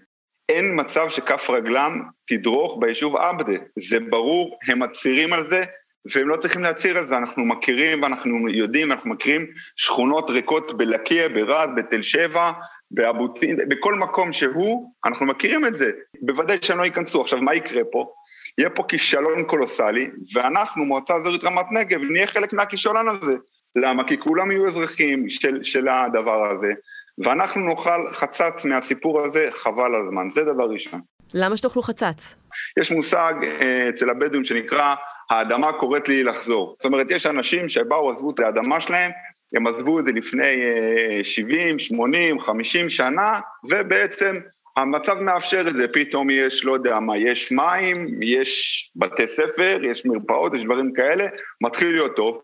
אין 0.50 0.80
מצב 0.80 1.10
שכף 1.10 1.50
רגלם 1.50 2.02
תדרוך 2.26 2.78
ביישוב 2.80 3.16
עבדה, 3.16 3.54
זה 3.80 4.00
ברור, 4.00 4.58
הם 4.68 4.80
מצהירים 4.80 5.34
על 5.34 5.44
זה, 5.44 5.64
והם 6.16 6.28
לא 6.28 6.38
צריכים 6.38 6.62
להצהיר 6.62 6.98
על 6.98 7.06
זה, 7.06 7.18
אנחנו 7.18 7.46
מכירים 7.46 8.04
ואנחנו 8.04 8.50
יודעים, 8.50 8.92
אנחנו 8.92 9.10
מכירים 9.10 9.46
שכונות 9.76 10.30
ריקות 10.30 10.78
בלקיה, 10.78 11.30
ברהט, 11.30 11.70
בתל 11.76 12.02
שבע, 12.02 12.52
באבוטין, 12.92 13.58
בכל 13.70 13.96
מקום 13.96 14.34
שהוא, 14.34 14.94
אנחנו 15.06 15.26
מכירים 15.26 15.66
את 15.66 15.74
זה. 15.74 15.92
בוודאי 16.22 16.58
שהם 16.62 16.78
לא 16.78 16.84
ייכנסו. 16.84 17.22
עכשיו, 17.22 17.42
מה 17.42 17.56
יקרה 17.56 17.82
פה? 17.92 18.14
יהיה 18.58 18.70
פה 18.70 18.84
כישלון 18.88 19.44
קולוסלי, 19.44 20.08
ואנחנו, 20.36 20.86
מועצה 20.86 21.16
אזורית 21.16 21.44
רמת 21.44 21.66
נגב, 21.72 22.00
נהיה 22.02 22.28
חלק 22.28 22.54
מהכישלון 22.54 23.08
הזה. 23.08 23.34
למה? 23.76 24.08
כי 24.08 24.20
כולם 24.20 24.52
יהיו 24.52 24.68
אזרחים 24.68 25.30
של, 25.30 25.64
של 25.64 25.88
הדבר 25.88 26.52
הזה, 26.52 26.74
ואנחנו 27.24 27.62
נאכל 27.62 28.12
חצץ 28.12 28.66
מהסיפור 28.66 29.22
הזה, 29.22 29.50
חבל 29.52 29.96
על 29.96 30.02
הזמן. 30.04 30.30
זה 30.30 30.44
דבר 30.44 30.66
ראשון. 30.70 31.02
למה 31.34 31.58
שתאכלו 31.58 31.82
חצץ? 31.82 32.36
יש 32.80 32.92
מושג 32.92 33.34
אה, 33.62 33.90
אצל 33.90 34.10
הבדואים 34.10 34.44
שנקרא, 34.44 34.94
האדמה 35.30 35.72
קוראת 35.72 36.10
לי 36.10 36.24
לחזור. 36.24 36.76
זאת 36.78 36.86
אומרת, 36.86 37.12
יש 37.12 37.26
אנשים 37.26 37.70
שבאו, 37.70 38.12
עזבו 38.12 38.32
את 38.32 38.40
האדמה 38.40 38.80
שלהם, 38.80 39.12
הם 39.56 39.68
עזבו 39.68 40.00
את 40.00 40.06
זה 40.06 40.12
לפני 40.12 40.56
אה, 41.18 41.24
70, 41.24 41.80
80, 41.80 42.40
50 42.40 42.90
שנה, 42.90 43.40
ובעצם 43.70 44.36
המצב 44.78 45.20
מאפשר 45.20 45.66
את 45.68 45.76
זה, 45.76 45.88
פתאום 45.88 46.30
יש, 46.30 46.66
לא 46.66 46.74
יודע 46.74 47.00
מה, 47.00 47.18
יש 47.18 47.52
מים, 47.52 48.24
יש 48.24 48.92
בתי 48.96 49.28
ספר, 49.28 49.78
יש 49.84 50.06
מרפאות, 50.06 50.54
יש 50.54 50.64
דברים 50.64 50.94
כאלה, 50.94 51.26
מתחיל 51.62 51.92
להיות 51.92 52.16
טוב. 52.16 52.42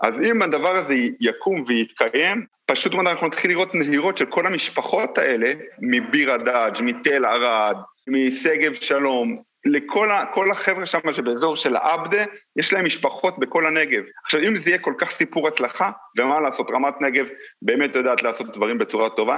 אז 0.00 0.20
אם 0.20 0.42
הדבר 0.42 0.76
הזה 0.76 0.94
יקום 1.20 1.62
ויתקיים, 1.66 2.46
פשוט 2.66 2.94
מאוד 2.94 3.06
אנחנו 3.06 3.26
נתחיל 3.26 3.50
לראות 3.50 3.74
נהירות 3.74 4.18
של 4.18 4.26
כל 4.26 4.46
המשפחות 4.46 5.18
האלה, 5.18 5.50
מביר 5.78 6.32
הדאג', 6.32 6.82
מתל 6.82 7.24
ערד, 7.24 7.76
משגב 8.08 8.72
שלום, 8.74 9.36
לכל 9.66 10.50
החבר'ה 10.50 10.86
שם 10.86 10.98
שבאזור 11.12 11.56
של 11.56 11.76
העבדה, 11.76 12.24
יש 12.56 12.72
להם 12.72 12.84
משפחות 12.84 13.38
בכל 13.38 13.66
הנגב. 13.66 14.02
עכשיו, 14.24 14.40
אם 14.40 14.56
זה 14.56 14.70
יהיה 14.70 14.78
כל 14.78 14.94
כך 14.98 15.10
סיפור 15.10 15.48
הצלחה, 15.48 15.90
ומה 16.18 16.40
לעשות, 16.40 16.70
רמת 16.70 16.94
נגב 17.00 17.26
באמת 17.62 17.96
יודעת 17.96 18.22
לעשות 18.22 18.56
דברים 18.56 18.78
בצורה 18.78 19.10
טובה, 19.10 19.36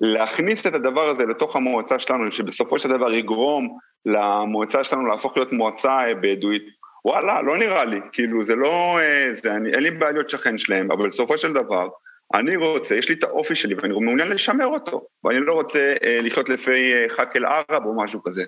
להכניס 0.00 0.66
את 0.66 0.74
הדבר 0.74 1.08
הזה 1.08 1.26
לתוך 1.26 1.56
המועצה 1.56 1.98
שלנו, 1.98 2.32
שבסופו 2.32 2.78
של 2.78 2.88
דבר 2.88 3.12
יגרום 3.12 3.78
למועצה 4.06 4.84
שלנו 4.84 5.06
להפוך 5.06 5.36
להיות 5.36 5.52
מועצה 5.52 5.98
בדואית, 6.22 6.62
וואלה, 7.04 7.42
לא 7.42 7.58
נראה 7.58 7.84
לי, 7.84 8.00
כאילו 8.12 8.42
זה 8.42 8.54
לא, 8.54 8.98
זה, 9.42 9.48
אני, 9.48 9.70
אין 9.70 9.82
לי 9.82 9.90
בעיה 9.90 10.12
להיות 10.12 10.30
שכן 10.30 10.58
שלהם, 10.58 10.90
אבל 10.90 11.06
בסופו 11.06 11.38
של 11.38 11.52
דבר, 11.52 11.88
אני 12.34 12.56
רוצה, 12.56 12.94
יש 12.94 13.08
לי 13.08 13.14
את 13.14 13.24
האופי 13.24 13.54
שלי 13.54 13.74
ואני 13.74 13.94
מעוניין 14.00 14.28
לשמר 14.28 14.66
אותו, 14.66 15.06
ואני 15.24 15.40
לא 15.40 15.52
רוצה 15.52 15.94
אה, 16.04 16.18
לחיות 16.22 16.48
לפי 16.48 16.94
אה, 16.94 17.08
חאק 17.08 17.36
אל-ערב 17.36 17.86
או 17.86 17.96
משהו 17.96 18.22
כזה. 18.22 18.44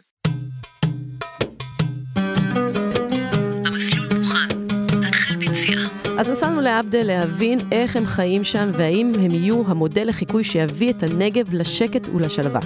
אז 6.19 6.31
נסענו 6.31 6.61
לעבדה 6.61 7.03
להבין 7.03 7.59
איך 7.73 7.97
הם 7.97 8.07
חיים 8.07 8.45
שם 8.45 8.69
והאם 8.73 9.13
הם 9.15 9.31
יהיו 9.31 9.63
המודל 9.67 10.09
לחיקוי 10.09 10.45
שיביא 10.45 10.93
את 10.93 11.03
הנגב 11.03 11.55
לשקט 11.55 12.09
ולשלווה. 12.15 12.61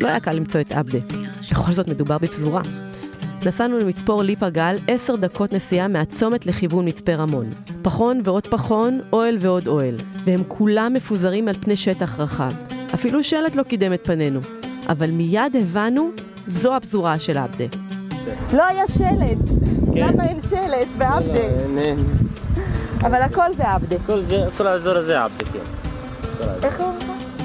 לא 0.00 0.08
היה 0.08 0.20
קל 0.20 0.32
למצוא 0.32 0.60
את 0.60 0.72
עבדה. 0.72 1.23
בכל 1.50 1.72
זאת 1.72 1.88
מדובר 1.88 2.18
בפזורה. 2.18 2.62
נסענו 3.46 3.78
למצפור 3.78 4.22
ליפה 4.22 4.48
גל, 4.48 4.76
עשר 4.88 5.16
דקות 5.16 5.52
נסיעה 5.52 5.88
מהצומת 5.88 6.46
לכיוון 6.46 6.88
מצפה 6.88 7.14
רמון. 7.14 7.50
פחון 7.82 8.20
ועוד 8.24 8.46
פחון, 8.46 9.00
אוהל 9.12 9.36
ועוד 9.40 9.66
אוהל. 9.66 9.94
והם 10.24 10.42
כולם 10.48 10.92
מפוזרים 10.94 11.48
על 11.48 11.54
פני 11.54 11.76
שטח 11.76 12.20
רחב. 12.20 12.50
אפילו 12.94 13.22
שלט 13.22 13.54
לא 13.54 13.62
קידם 13.62 13.92
את 13.92 14.06
פנינו. 14.06 14.40
אבל 14.88 15.10
מיד 15.10 15.56
הבנו, 15.60 16.10
זו 16.46 16.76
הפזורה 16.76 17.18
של 17.18 17.38
עבדה. 17.38 17.64
לא 18.52 18.64
היה 18.64 18.86
שלט. 18.86 19.52
למה 19.94 20.24
אין 20.24 20.40
שלט 20.40 20.88
בעבדה? 20.98 21.44
אבל 23.00 23.22
הכל 23.22 23.52
זה 23.56 23.64
עבדה. 23.64 23.96
כל 24.56 24.66
האזור 24.66 24.96
הזה 24.96 25.22
עבדה, 25.22 25.44
כן. 25.52 25.58
איך 26.62 26.80
הוא? 26.80 26.92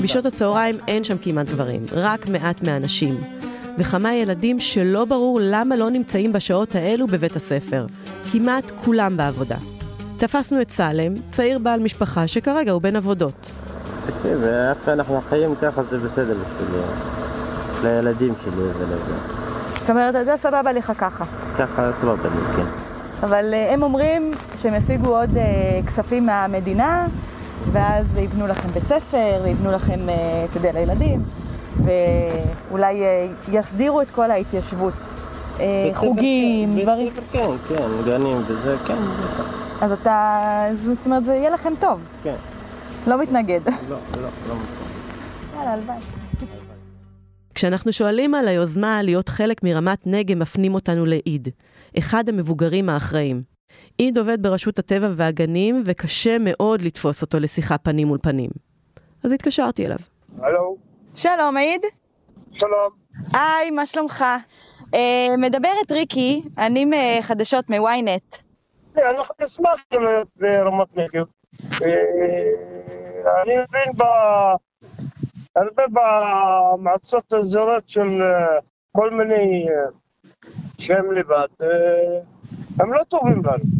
בשעות 0.01 0.25
הצהריים 0.25 0.75
אין 0.87 1.03
שם 1.03 1.17
כמעט 1.17 1.49
גברים, 1.49 1.85
רק 1.91 2.29
מעט 2.29 2.63
מהנשים. 2.63 3.39
וכמה 3.79 4.13
ילדים 4.13 4.59
שלא 4.59 5.05
ברור 5.05 5.39
למה 5.41 5.77
לא 5.77 5.89
נמצאים 5.89 6.33
בשעות 6.33 6.75
האלו 6.75 7.07
בבית 7.07 7.35
הספר. 7.35 7.85
כמעט 8.31 8.71
כולם 8.83 9.17
בעבודה. 9.17 9.55
תפסנו 10.17 10.61
את 10.61 10.71
סלם, 10.71 11.13
צעיר 11.31 11.59
בעל 11.59 11.79
משפחה 11.79 12.27
שכרגע 12.27 12.71
הוא 12.71 12.81
בין 12.81 12.95
עבודות. 12.95 13.51
תקשיב, 14.05 14.43
איך 14.43 14.77
שאנחנו 14.85 15.21
חיים 15.29 15.55
ככה 15.61 15.83
זה 15.83 15.97
בסדר 15.97 16.37
בשבילי. 16.37 16.83
לילדים 17.83 18.33
שלי 18.43 18.63
ולזה. 18.77 19.15
זאת 19.73 19.89
אומרת, 19.89 20.25
זה 20.25 20.35
סבבה 20.41 20.71
לך 20.71 20.93
ככה. 20.97 21.23
ככה 21.57 21.91
סבבה 21.93 22.29
לי, 22.29 22.55
כן. 22.55 22.65
אבל 23.23 23.53
uh, 23.53 23.73
הם 23.73 23.83
אומרים 23.83 24.31
שהם 24.57 24.73
ישיגו 24.75 25.17
עוד 25.17 25.29
uh, 25.29 25.87
כספים 25.87 26.25
מהמדינה, 26.25 27.07
ואז 27.71 28.17
יבנו 28.17 28.47
לכם 28.47 28.67
בית 28.67 28.85
ספר, 28.85 29.47
יבנו 29.47 29.71
לכם, 29.71 29.99
uh, 30.07 30.11
אתה 30.49 30.57
יודע, 30.57 30.71
לילדים. 30.71 31.23
ואולי 31.77 33.03
יסדירו 33.51 34.01
את 34.01 34.11
כל 34.11 34.31
ההתיישבות. 34.31 34.93
חוגים, 35.93 36.79
דברים. 36.81 37.11
כן, 37.31 37.49
כן, 37.67 37.87
גנים 38.05 38.37
וזה, 38.47 38.75
כן. 38.85 38.97
אז 39.81 39.91
אתה, 39.91 40.67
זאת 40.75 41.05
אומרת, 41.05 41.25
זה 41.25 41.33
יהיה 41.33 41.49
לכם 41.49 41.73
טוב. 41.79 41.99
כן. 42.23 42.35
לא 43.07 43.21
מתנגד. 43.21 43.59
לא, 43.67 43.73
לא, 43.89 44.21
לא 44.21 44.55
מתנגד. 44.55 44.89
יאללה, 45.55 45.73
הלוואי. 45.73 45.97
כשאנחנו 47.55 47.93
שואלים 47.93 48.35
על 48.35 48.47
היוזמה 48.47 49.03
להיות 49.03 49.29
חלק 49.29 49.63
מרמת 49.63 49.99
נגב, 50.05 50.37
מפנים 50.37 50.73
אותנו 50.73 51.05
לעיד, 51.05 51.47
אחד 51.97 52.29
המבוגרים 52.29 52.89
האחראים. 52.89 53.41
עיד 53.97 54.17
עובד 54.17 54.43
ברשות 54.43 54.79
הטבע 54.79 55.09
והגנים, 55.15 55.83
וקשה 55.85 56.37
מאוד 56.39 56.81
לתפוס 56.81 57.21
אותו 57.21 57.39
לשיחה 57.39 57.77
פנים 57.77 58.07
מול 58.07 58.17
פנים. 58.21 58.49
אז 59.23 59.31
התקשרתי 59.31 59.85
אליו. 59.85 59.97
הלו. 60.41 60.88
שלום, 61.21 61.57
עיד. 61.57 61.81
שלום. 62.51 62.89
היי, 63.33 63.71
מה 63.71 63.85
שלומך? 63.85 64.25
אה, 64.93 65.37
מדברת 65.37 65.91
ריקי, 65.91 66.41
אני 66.57 66.85
מחדשות 66.85 67.69
מ-ynet. 67.69 68.43
אנחנו 68.97 69.35
נשמח 69.41 69.83
גם 69.93 70.03
להיות 70.03 70.27
ברמת 70.35 70.87
נגב. 70.97 71.25
אה, 71.81 71.89
אני 73.43 73.53
מבין 73.57 73.93
ב- 73.97 74.55
הרבה 75.55 75.83
במועצות 75.91 77.33
האזוריות 77.33 77.89
של 77.89 78.21
אה, 78.21 78.57
כל 78.91 79.09
מיני 79.11 79.65
אה, 79.69 79.89
שהם 80.79 81.11
לבד, 81.11 81.47
אה, 81.61 81.67
הם 82.79 82.93
לא 82.93 83.03
טובים 83.03 83.41
לנו. 83.45 83.78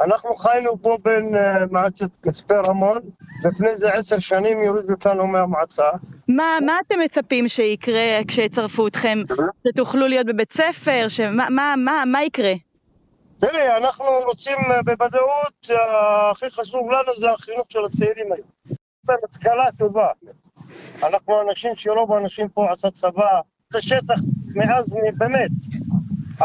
אנחנו 0.00 0.36
חיינו 0.36 0.82
פה 0.82 0.96
בין 1.02 1.36
אה, 1.36 1.66
מועצת 1.70 2.10
כספי 2.22 2.54
רמון, 2.68 2.98
לפני 3.44 3.76
זה 3.76 3.92
עשר 3.92 4.18
שנים 4.18 4.62
יורידו 4.62 4.92
אותנו 4.92 5.26
מהמועצה. 5.26 5.90
מה, 6.28 6.44
מה 6.66 6.72
אתם 6.86 6.94
מצפים 7.04 7.48
שיקרה 7.48 8.20
כשיצרפו 8.28 8.86
אתכם? 8.86 9.18
שתוכלו 9.68 10.06
להיות 10.06 10.26
בבית 10.26 10.52
ספר? 10.52 11.08
שמה, 11.08 11.50
מה, 11.50 11.74
מה, 11.84 12.02
מה 12.06 12.22
יקרה? 12.22 12.52
תראי, 13.38 13.76
אנחנו 13.76 14.04
רוצים 14.26 14.58
אה, 14.70 14.82
בוודאות, 14.82 15.70
אה, 15.70 16.30
הכי 16.30 16.50
חשוב 16.50 16.90
לנו 16.90 17.16
זה 17.16 17.30
החינוך 17.32 17.66
של 17.68 17.84
הצעירים 17.84 18.32
היום. 18.32 18.76
השכלה 19.30 19.72
טובה. 19.78 20.06
אנחנו 21.02 21.34
אנשים 21.50 21.76
שרוב 21.76 22.12
האנשים 22.12 22.48
פה 22.48 22.72
עשה 22.72 22.90
צבא, 22.90 23.40
זה 23.72 23.80
שטח 23.80 24.20
מאז, 24.54 24.94
באמת, 25.18 25.50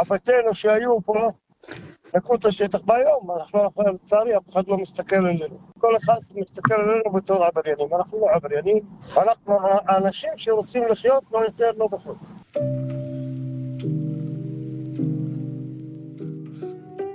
אבותינו 0.01 0.53
שהיו 0.53 1.01
פה, 1.05 1.31
לקחו 2.13 2.35
את 2.35 2.45
השטח 2.45 2.79
ביום, 2.85 3.31
אנחנו, 3.37 3.83
לצערי, 3.93 4.37
אף 4.37 4.49
אחד 4.49 4.67
לא 4.67 4.77
מסתכל 4.77 5.15
עלינו. 5.15 5.57
כל 5.79 5.97
אחד 5.97 6.19
מסתכל 6.35 6.73
עלינו 6.73 7.11
בתור 7.13 7.45
עבריינים, 7.45 7.87
אנחנו 7.95 8.19
לא 8.19 8.27
עבריינים, 8.33 8.83
אנחנו 9.17 9.57
אנשים 9.89 10.29
שרוצים 10.35 10.83
לחיות 10.89 11.23
לא 11.31 11.39
יותר, 11.39 11.71
לא 11.77 11.87
פחות. 11.91 12.17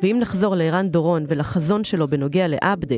ואם 0.02 0.16
נחזור 0.20 0.54
לערן 0.54 0.88
דורון 0.88 1.24
ולחזון 1.28 1.84
שלו 1.84 2.08
בנוגע 2.08 2.48
לעבדה, 2.48 2.96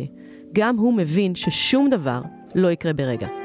גם 0.52 0.76
הוא 0.76 0.94
מבין 0.94 1.34
ששום 1.34 1.90
דבר 1.90 2.20
לא 2.54 2.68
יקרה 2.70 2.92
ברגע. 2.92 3.41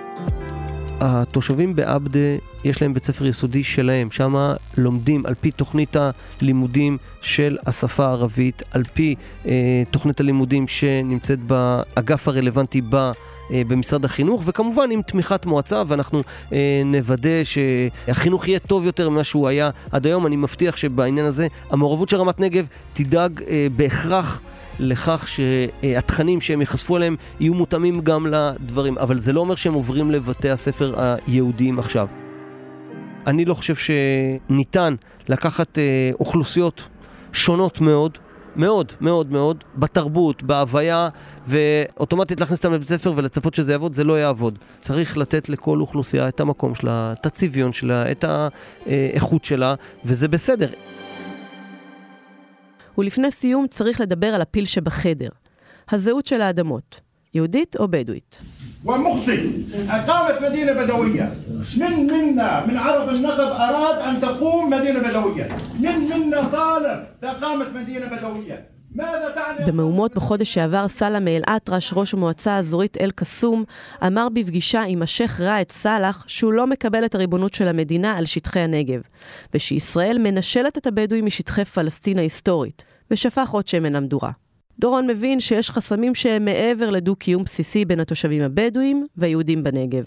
התושבים 1.00 1.76
בעבדה, 1.76 2.20
יש 2.64 2.82
להם 2.82 2.94
בית 2.94 3.04
ספר 3.04 3.26
יסודי 3.26 3.64
שלהם, 3.64 4.12
שם 4.12 4.54
לומדים 4.78 5.26
על 5.26 5.34
פי 5.34 5.52
תוכנית 5.52 5.96
הלימודים 6.42 6.98
של 7.22 7.58
השפה 7.66 8.06
הערבית, 8.06 8.64
על 8.72 8.84
פי 8.94 9.16
אה, 9.46 9.84
תוכנית 9.92 10.20
הלימודים 10.20 10.68
שנמצאת 10.68 11.40
באגף 11.40 12.28
הרלוונטי 12.28 12.82
ב... 12.90 13.12
אה, 13.52 13.62
במשרד 13.68 14.06
החינוך, 14.06 14.44
וכמובן 14.46 14.92
עם 14.92 15.02
תמיכת 15.02 15.46
מועצה, 15.46 15.84
ואנחנו 15.88 16.22
אה, 16.54 16.82
נוודא 16.86 17.44
שהחינוך 17.44 18.48
יהיה 18.48 18.60
טוב 18.60 18.86
יותר 18.86 19.10
ממה 19.10 19.24
שהוא 19.24 19.48
היה 19.48 19.70
עד 19.92 20.06
היום. 20.06 20.28
אני 20.28 20.36
מבטיח 20.36 20.78
שבעניין 20.78 21.26
הזה 21.26 21.48
המעורבות 21.70 22.10
של 22.10 22.18
רמת 22.18 22.40
נגב 22.40 22.68
תדאג 22.94 23.44
אה, 23.48 23.68
בהכרח 23.76 24.42
לכך 24.80 25.28
שהתכנים 25.28 26.42
שהם 26.42 26.62
ייחשפו 26.62 26.98
אליהם 26.98 27.16
יהיו 27.40 27.54
מותאמים 27.54 28.02
גם 28.02 28.28
לדברים, 28.28 28.98
אבל 28.98 29.20
זה 29.20 29.34
לא 29.34 29.40
אומר 29.40 29.56
שהם 29.56 29.74
עוברים 29.74 30.12
לבתי 30.12 30.50
הספר 30.50 30.94
היהודיים 30.98 31.80
עכשיו. 31.80 32.08
אני 33.28 33.46
לא 33.46 33.54
חושב 33.54 33.76
שניתן 33.76 34.96
לקחת 35.30 35.78
אה, 35.78 36.12
אוכלוסיות 36.20 36.84
שונות 37.34 37.82
מאוד, 37.82 38.18
מאוד, 38.58 38.94
מאוד 39.02 39.32
מאוד, 39.32 39.64
בתרבות, 39.76 40.44
בהוויה, 40.44 41.10
ואוטומטית 41.48 42.40
להכניס 42.40 42.60
אותם 42.60 42.74
לבית 42.74 42.88
ספר 42.88 43.14
ולצפות 43.16 43.54
שזה 43.54 43.72
יעבוד, 43.72 43.94
זה 43.94 44.04
לא 44.04 44.20
יעבוד. 44.20 44.60
צריך 44.82 45.18
לתת 45.18 45.50
לכל 45.50 45.82
אוכלוסייה 45.82 46.28
את 46.28 46.40
המקום 46.40 46.76
שלה, 46.76 47.14
את 47.20 47.26
הצביון 47.26 47.74
שלה, 47.74 48.12
את 48.12 48.26
האיכות 48.86 49.46
שלה, 49.46 49.76
וזה 50.06 50.28
בסדר. 50.28 50.70
ולפני 52.98 53.32
סיום 53.32 53.68
צריך 53.68 54.02
לדבר 54.02 54.28
על 54.28 54.42
הפיל 54.42 54.66
שבחדר, 54.66 55.30
הזהות 55.90 56.26
של 56.26 56.42
האדמות, 56.42 57.02
יהודית 57.34 57.76
או 57.80 57.88
בדואית. 57.88 58.42
ومخزي 58.87 59.51
أقامت 59.91 60.43
مدينة 60.43 60.73
بدوية 60.73 61.33
من 61.79 62.07
منا 62.07 62.67
من 62.67 62.77
عرب 62.77 63.09
النقب 63.09 63.53
أراد 63.61 63.99
أن 63.99 64.21
تقوم 64.21 64.71
مدينة 64.71 65.01
بدوية 65.01 65.49
من 65.81 65.99
منا 65.99 66.43
طالب 66.43 67.05
بإقامة 67.23 67.67
مدينة 67.75 68.07
بدوية 68.07 68.73
ماذا 68.95 69.31
تعني 69.35 69.71
במהומות 69.71 70.15
בחודש 70.15 70.55
שעבר 70.55 70.89
סלאם 70.89 71.29
אל-אטרש, 71.29 71.93
ראש 71.97 72.15
המועצה 72.15 72.53
האזורית 72.53 72.97
אל-קסום, 73.01 73.65
אמר 74.07 74.29
בפגישה 74.29 74.83
עם 74.83 75.03
השייח' 75.03 75.41
ראאד 75.41 75.71
סאלח 75.71 76.25
שהוא 76.27 76.53
לא 76.53 76.67
מקבל 76.67 77.05
את 77.05 77.15
הריבונות 77.15 77.55
של 77.55 77.69
המדינה 77.69 78.19
על 78.19 78.27
שטחי 78.27 78.61
הנגב, 78.61 79.01
ושישראל 79.55 80.19
מנשלת 80.19 80.79
את 80.79 80.87
הבדואים 80.87 81.27
משטחי 81.27 81.65
פלסטין 81.65 82.19
ההיסטורית, 82.19 82.85
ושפך 83.11 83.51
עוד 83.51 83.69
שמן 83.69 83.93
למדורה. 83.93 84.31
דורון 84.80 85.08
מבין 85.08 85.40
שיש 85.40 85.72
חסמים 85.72 86.16
שהם 86.16 86.46
מעבר 86.46 86.90
לדו-קיום 86.90 87.44
בסיסי 87.44 87.86
בין 87.86 88.00
התושבים 88.00 88.42
הבדואים 88.42 89.06
והיהודים 89.16 89.64
בנגב. 89.64 90.06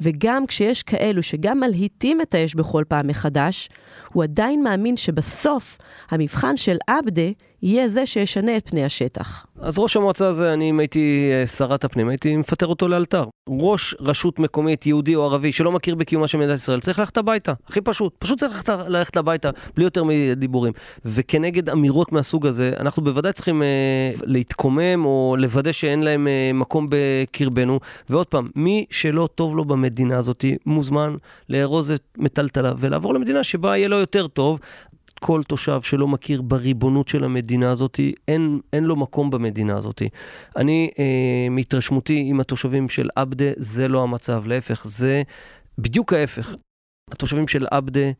וגם 0.00 0.46
כשיש 0.46 0.82
כאלו 0.82 1.22
שגם 1.22 1.60
מלהיטים 1.60 2.20
את 2.20 2.34
האש 2.34 2.54
בכל 2.54 2.84
פעם 2.88 3.06
מחדש, 3.06 3.68
הוא 4.12 4.22
עדיין 4.22 4.62
מאמין 4.62 4.96
שבסוף 4.96 5.78
המבחן 6.10 6.56
של 6.56 6.76
עבדה 6.86 7.30
יהיה 7.62 7.88
זה 7.88 8.06
שישנה 8.06 8.56
את 8.56 8.68
פני 8.68 8.84
השטח. 8.84 9.46
אז 9.60 9.78
ראש 9.78 9.96
המועצה 9.96 10.26
הזה, 10.26 10.52
אני 10.52 10.70
אם 10.70 10.80
הייתי 10.80 11.30
אה, 11.32 11.46
שרת 11.46 11.84
הפנים, 11.84 12.08
הייתי 12.08 12.36
מפטר 12.36 12.66
אותו 12.66 12.88
לאלתר. 12.88 13.24
ראש 13.48 13.94
רשות 14.00 14.38
מקומית, 14.38 14.86
יהודי 14.86 15.14
או 15.14 15.24
ערבי, 15.24 15.52
שלא 15.52 15.72
מכיר 15.72 15.94
בקיומה 15.94 16.28
של 16.28 16.38
מדינת 16.38 16.54
ישראל, 16.54 16.80
צריך 16.80 16.98
ללכת 16.98 17.16
הביתה. 17.16 17.52
הכי 17.68 17.80
פשוט. 17.80 18.14
פשוט 18.18 18.38
צריך 18.38 18.68
ללכת, 18.88 19.16
הביתה, 19.16 19.50
בלי 19.76 19.84
יותר 19.84 20.04
מדיבורים. 20.04 20.72
וכנגד 21.04 21.70
אמירות 21.70 22.12
מהסוג 22.12 22.46
הזה, 22.46 22.72
אנחנו 22.80 23.04
בוודאי 23.04 23.32
צריכים 23.32 23.62
אה, 23.62 24.12
להתקומם, 24.22 25.04
או 25.04 25.36
לוודא 25.38 25.72
שאין 25.72 26.02
להם 26.02 26.28
אה, 26.28 26.50
מקום 26.54 26.86
בקרבנו. 26.90 27.78
ועוד 28.10 28.26
פעם, 28.26 28.48
מי 28.56 28.84
שלא 28.90 29.28
טוב 29.34 29.56
לו 29.56 29.64
במדינה 29.64 30.18
הזאת, 30.18 30.44
מוזמן 30.66 31.16
לארוז 31.48 31.90
את 31.90 32.02
מטלטלה 32.18 32.72
ולעבור 32.78 33.14
למדינה 33.14 33.44
שבה 33.44 33.76
יהיה 33.76 33.88
לו 33.88 33.96
יותר 33.96 34.26
טוב. 34.26 34.58
כל 35.24 35.42
תושב 35.42 35.80
שלא 35.82 36.08
מכיר 36.08 36.42
בריבונות 36.42 37.08
של 37.08 37.24
המדינה 37.24 37.70
הזאת, 37.70 38.00
אין, 38.28 38.60
אין 38.72 38.84
לו 38.84 38.96
מקום 38.96 39.30
במדינה 39.30 39.76
הזאת. 39.76 40.02
אני, 40.56 40.90
אה, 40.98 41.48
מהתרשמותי 41.50 42.24
עם 42.26 42.40
התושבים 42.40 42.88
של 42.88 43.08
עבדה, 43.16 43.44
זה 43.56 43.88
לא 43.88 44.02
המצב, 44.02 44.46
להפך, 44.46 44.82
זה 44.84 45.22
בדיוק 45.78 46.12
ההפך. 46.12 46.54
התושבים 47.10 47.48
של 47.48 47.66
עבדה 47.70 48.10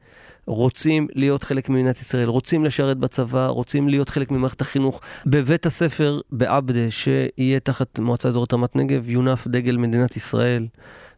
רוצים 0.47 1.07
להיות 1.15 1.43
חלק 1.45 1.69
ממדינת 1.69 2.01
ישראל, 2.01 2.29
רוצים 2.29 2.65
לשרת 2.65 2.99
בצבא, 2.99 3.47
רוצים 3.47 3.89
להיות 3.89 4.09
חלק 4.09 4.31
ממערכת 4.31 4.61
החינוך. 4.61 5.01
בבית 5.27 5.67
הספר 5.67 6.21
בעבדה, 6.33 6.91
שיהיה 6.91 7.61
תחת 7.61 7.99
מועצה 7.99 8.29
אזורית 8.29 8.55
רמת 8.55 8.77
נגב, 8.77 9.11
יונף 9.11 9.47
דגל 9.47 9.77
מדינת 9.77 10.17
ישראל. 10.17 10.67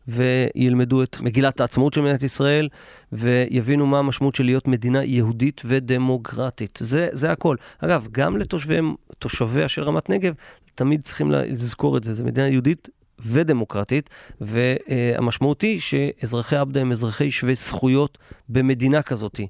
וילמדו 0.09 1.03
את 1.03 1.21
מגילת 1.21 1.61
העצמאות 1.61 1.95
של 1.95 2.01
מדינת 2.01 2.23
ישראל, 2.23 2.69
ויבינו 3.12 3.87
מה 3.87 3.99
המשמעות 3.99 4.35
של 4.35 4.45
להיות 4.45 4.69
מדינה 4.69 5.05
יהודית 5.05 5.62
ודמוקרטית. 5.64 6.79
זה, 6.83 7.09
זה 7.12 7.33
הכל. 7.33 7.57
אגב, 7.79 8.09
גם 8.12 8.37
לתושביה 8.37 9.69
של 9.69 9.83
רמת 9.83 10.11
נגב, 10.11 10.35
תמיד 10.75 11.03
צריכים 11.03 11.31
לזכור 11.31 11.97
את 11.97 12.05
זה, 12.05 12.14
זו 12.14 12.25
מדינה 12.25 12.49
יהודית 12.49 12.88
ודמוקרטית, 13.19 14.11
והמשמעות 14.40 15.62
היא 15.62 15.81
שאזרחי 15.81 16.57
עבדה 16.57 16.81
הם 16.81 16.93
אזרחי 16.93 17.31
שווי 17.31 17.55
זכויות 17.55 18.19
במדינה 18.49 19.03
כזאת. 19.03 19.40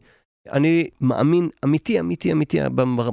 אני 0.52 0.88
מאמין, 1.00 1.48
אמיתי, 1.64 2.00
אמיתי, 2.00 2.32
אמיתי, 2.32 2.58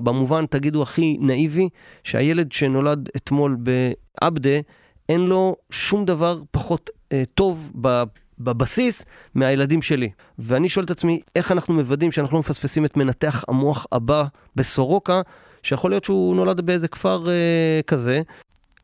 במובן, 0.03 0.45
תגידו, 0.45 0.81
הכי 0.81 1.17
נאיבי, 1.19 1.69
שהילד 2.03 2.51
שנולד 2.51 3.09
אתמול 3.15 3.57
בעבדה, 3.59 4.59
אין 5.09 5.21
לו 5.21 5.55
שום 5.71 6.05
דבר 6.05 6.41
פחות 6.51 6.89
טוב 7.33 7.71
ב, 7.81 8.03
בבסיס 8.39 9.05
מהילדים 9.35 9.81
שלי. 9.81 10.09
ואני 10.39 10.69
שואל 10.69 10.85
את 10.85 10.91
עצמי, 10.91 11.19
איך 11.35 11.51
אנחנו 11.51 11.73
מוודאים 11.73 12.11
שאנחנו 12.11 12.35
לא 12.35 12.39
מפספסים 12.39 12.85
את 12.85 12.97
מנתח 12.97 13.43
המוח 13.47 13.85
הבא 13.91 14.23
בסורוקה, 14.55 15.21
שיכול 15.63 15.91
להיות 15.91 16.03
שהוא 16.03 16.35
נולד 16.35 16.61
באיזה 16.61 16.87
כפר 16.87 17.29
אה, 17.29 17.81
כזה. 17.87 18.21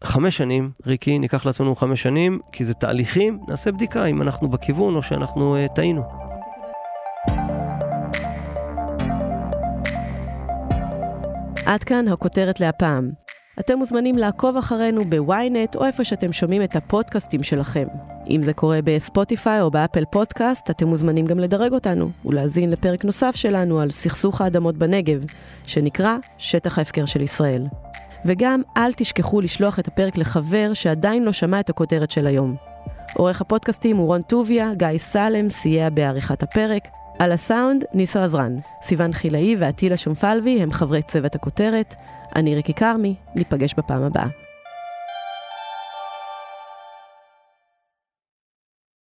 חמש 0.04 0.38
שנים, 0.38 0.72
ריקי, 0.86 1.20
ניקח 1.20 1.46
לעצמנו 1.46 1.76
חמש 1.76 2.04
שנים, 2.04 2.40
כי 2.52 2.66
זה 2.66 2.74
תהליכים, 2.74 3.40
נעשה 3.48 3.72
בדיקה 3.72 4.06
אם 4.06 4.22
אנחנו 4.22 4.50
בכיוון 4.50 4.96
או 4.96 5.02
שאנחנו 5.02 5.56
אה, 5.56 5.68
טעינו. 5.68 6.04
עד 11.66 11.84
כאן 11.84 12.08
הכותרת 12.08 12.60
להפעם. 12.60 13.27
אתם 13.60 13.78
מוזמנים 13.78 14.18
לעקוב 14.18 14.58
אחרינו 14.58 15.06
בוויינט 15.06 15.76
או 15.76 15.86
איפה 15.86 16.04
שאתם 16.04 16.34
שומעים 16.34 16.64
את 16.64 16.76
הפודקאסטים 16.76 17.44
שלכם. 17.44 17.88
אם 18.30 18.42
זה 18.44 18.54
קורה 18.54 18.80
בספוטיפיי 18.84 19.62
או 19.62 19.72
באפל 19.72 20.06
פודקאסט, 20.06 20.70
אתם 20.70 20.88
מוזמנים 20.88 21.26
גם 21.26 21.40
לדרג 21.40 21.74
אותנו 21.74 22.10
ולהאזין 22.26 22.70
לפרק 22.70 23.06
נוסף 23.06 23.36
שלנו 23.36 23.80
על 23.80 23.92
סכסוך 23.92 24.42
האדמות 24.42 24.78
בנגב, 24.78 25.20
שנקרא 25.66 26.18
שטח 26.38 26.78
ההפקר 26.78 27.06
של 27.06 27.22
ישראל. 27.22 27.66
וגם 28.26 28.62
אל 28.78 28.94
תשכחו 28.94 29.42
לשלוח 29.42 29.80
את 29.80 29.88
הפרק 29.88 30.18
לחבר 30.18 30.74
שעדיין 30.74 31.24
לא 31.24 31.32
שמע 31.32 31.60
את 31.60 31.70
הכותרת 31.70 32.12
של 32.12 32.28
היום. 32.28 32.56
עורך 33.16 33.42
הפודקאסטים 33.42 33.98
הוא 33.98 34.08
רון 34.08 34.22
טוביה, 34.22 34.74
גיא 34.74 34.98
סלם 34.98 35.50
סייע 35.50 35.90
בעריכת 35.90 36.44
הפרק. 36.44 36.88
על 37.20 37.32
הסאונד, 37.32 37.84
ניסו 37.94 38.20
עזרן. 38.20 38.56
סיון 38.82 39.14
חילאי 39.14 39.56
ועטילה 39.60 39.98
שומפלבי 39.98 40.62
הם 40.62 40.72
חברי 40.72 41.02
צוות 41.02 41.36
הכותרת. 41.36 41.96
אני 42.36 42.56
ריקי 42.56 42.74
כרמי, 42.74 43.16
ניפגש 43.36 43.74
בפעם 43.78 44.04
הבאה. 44.04 44.47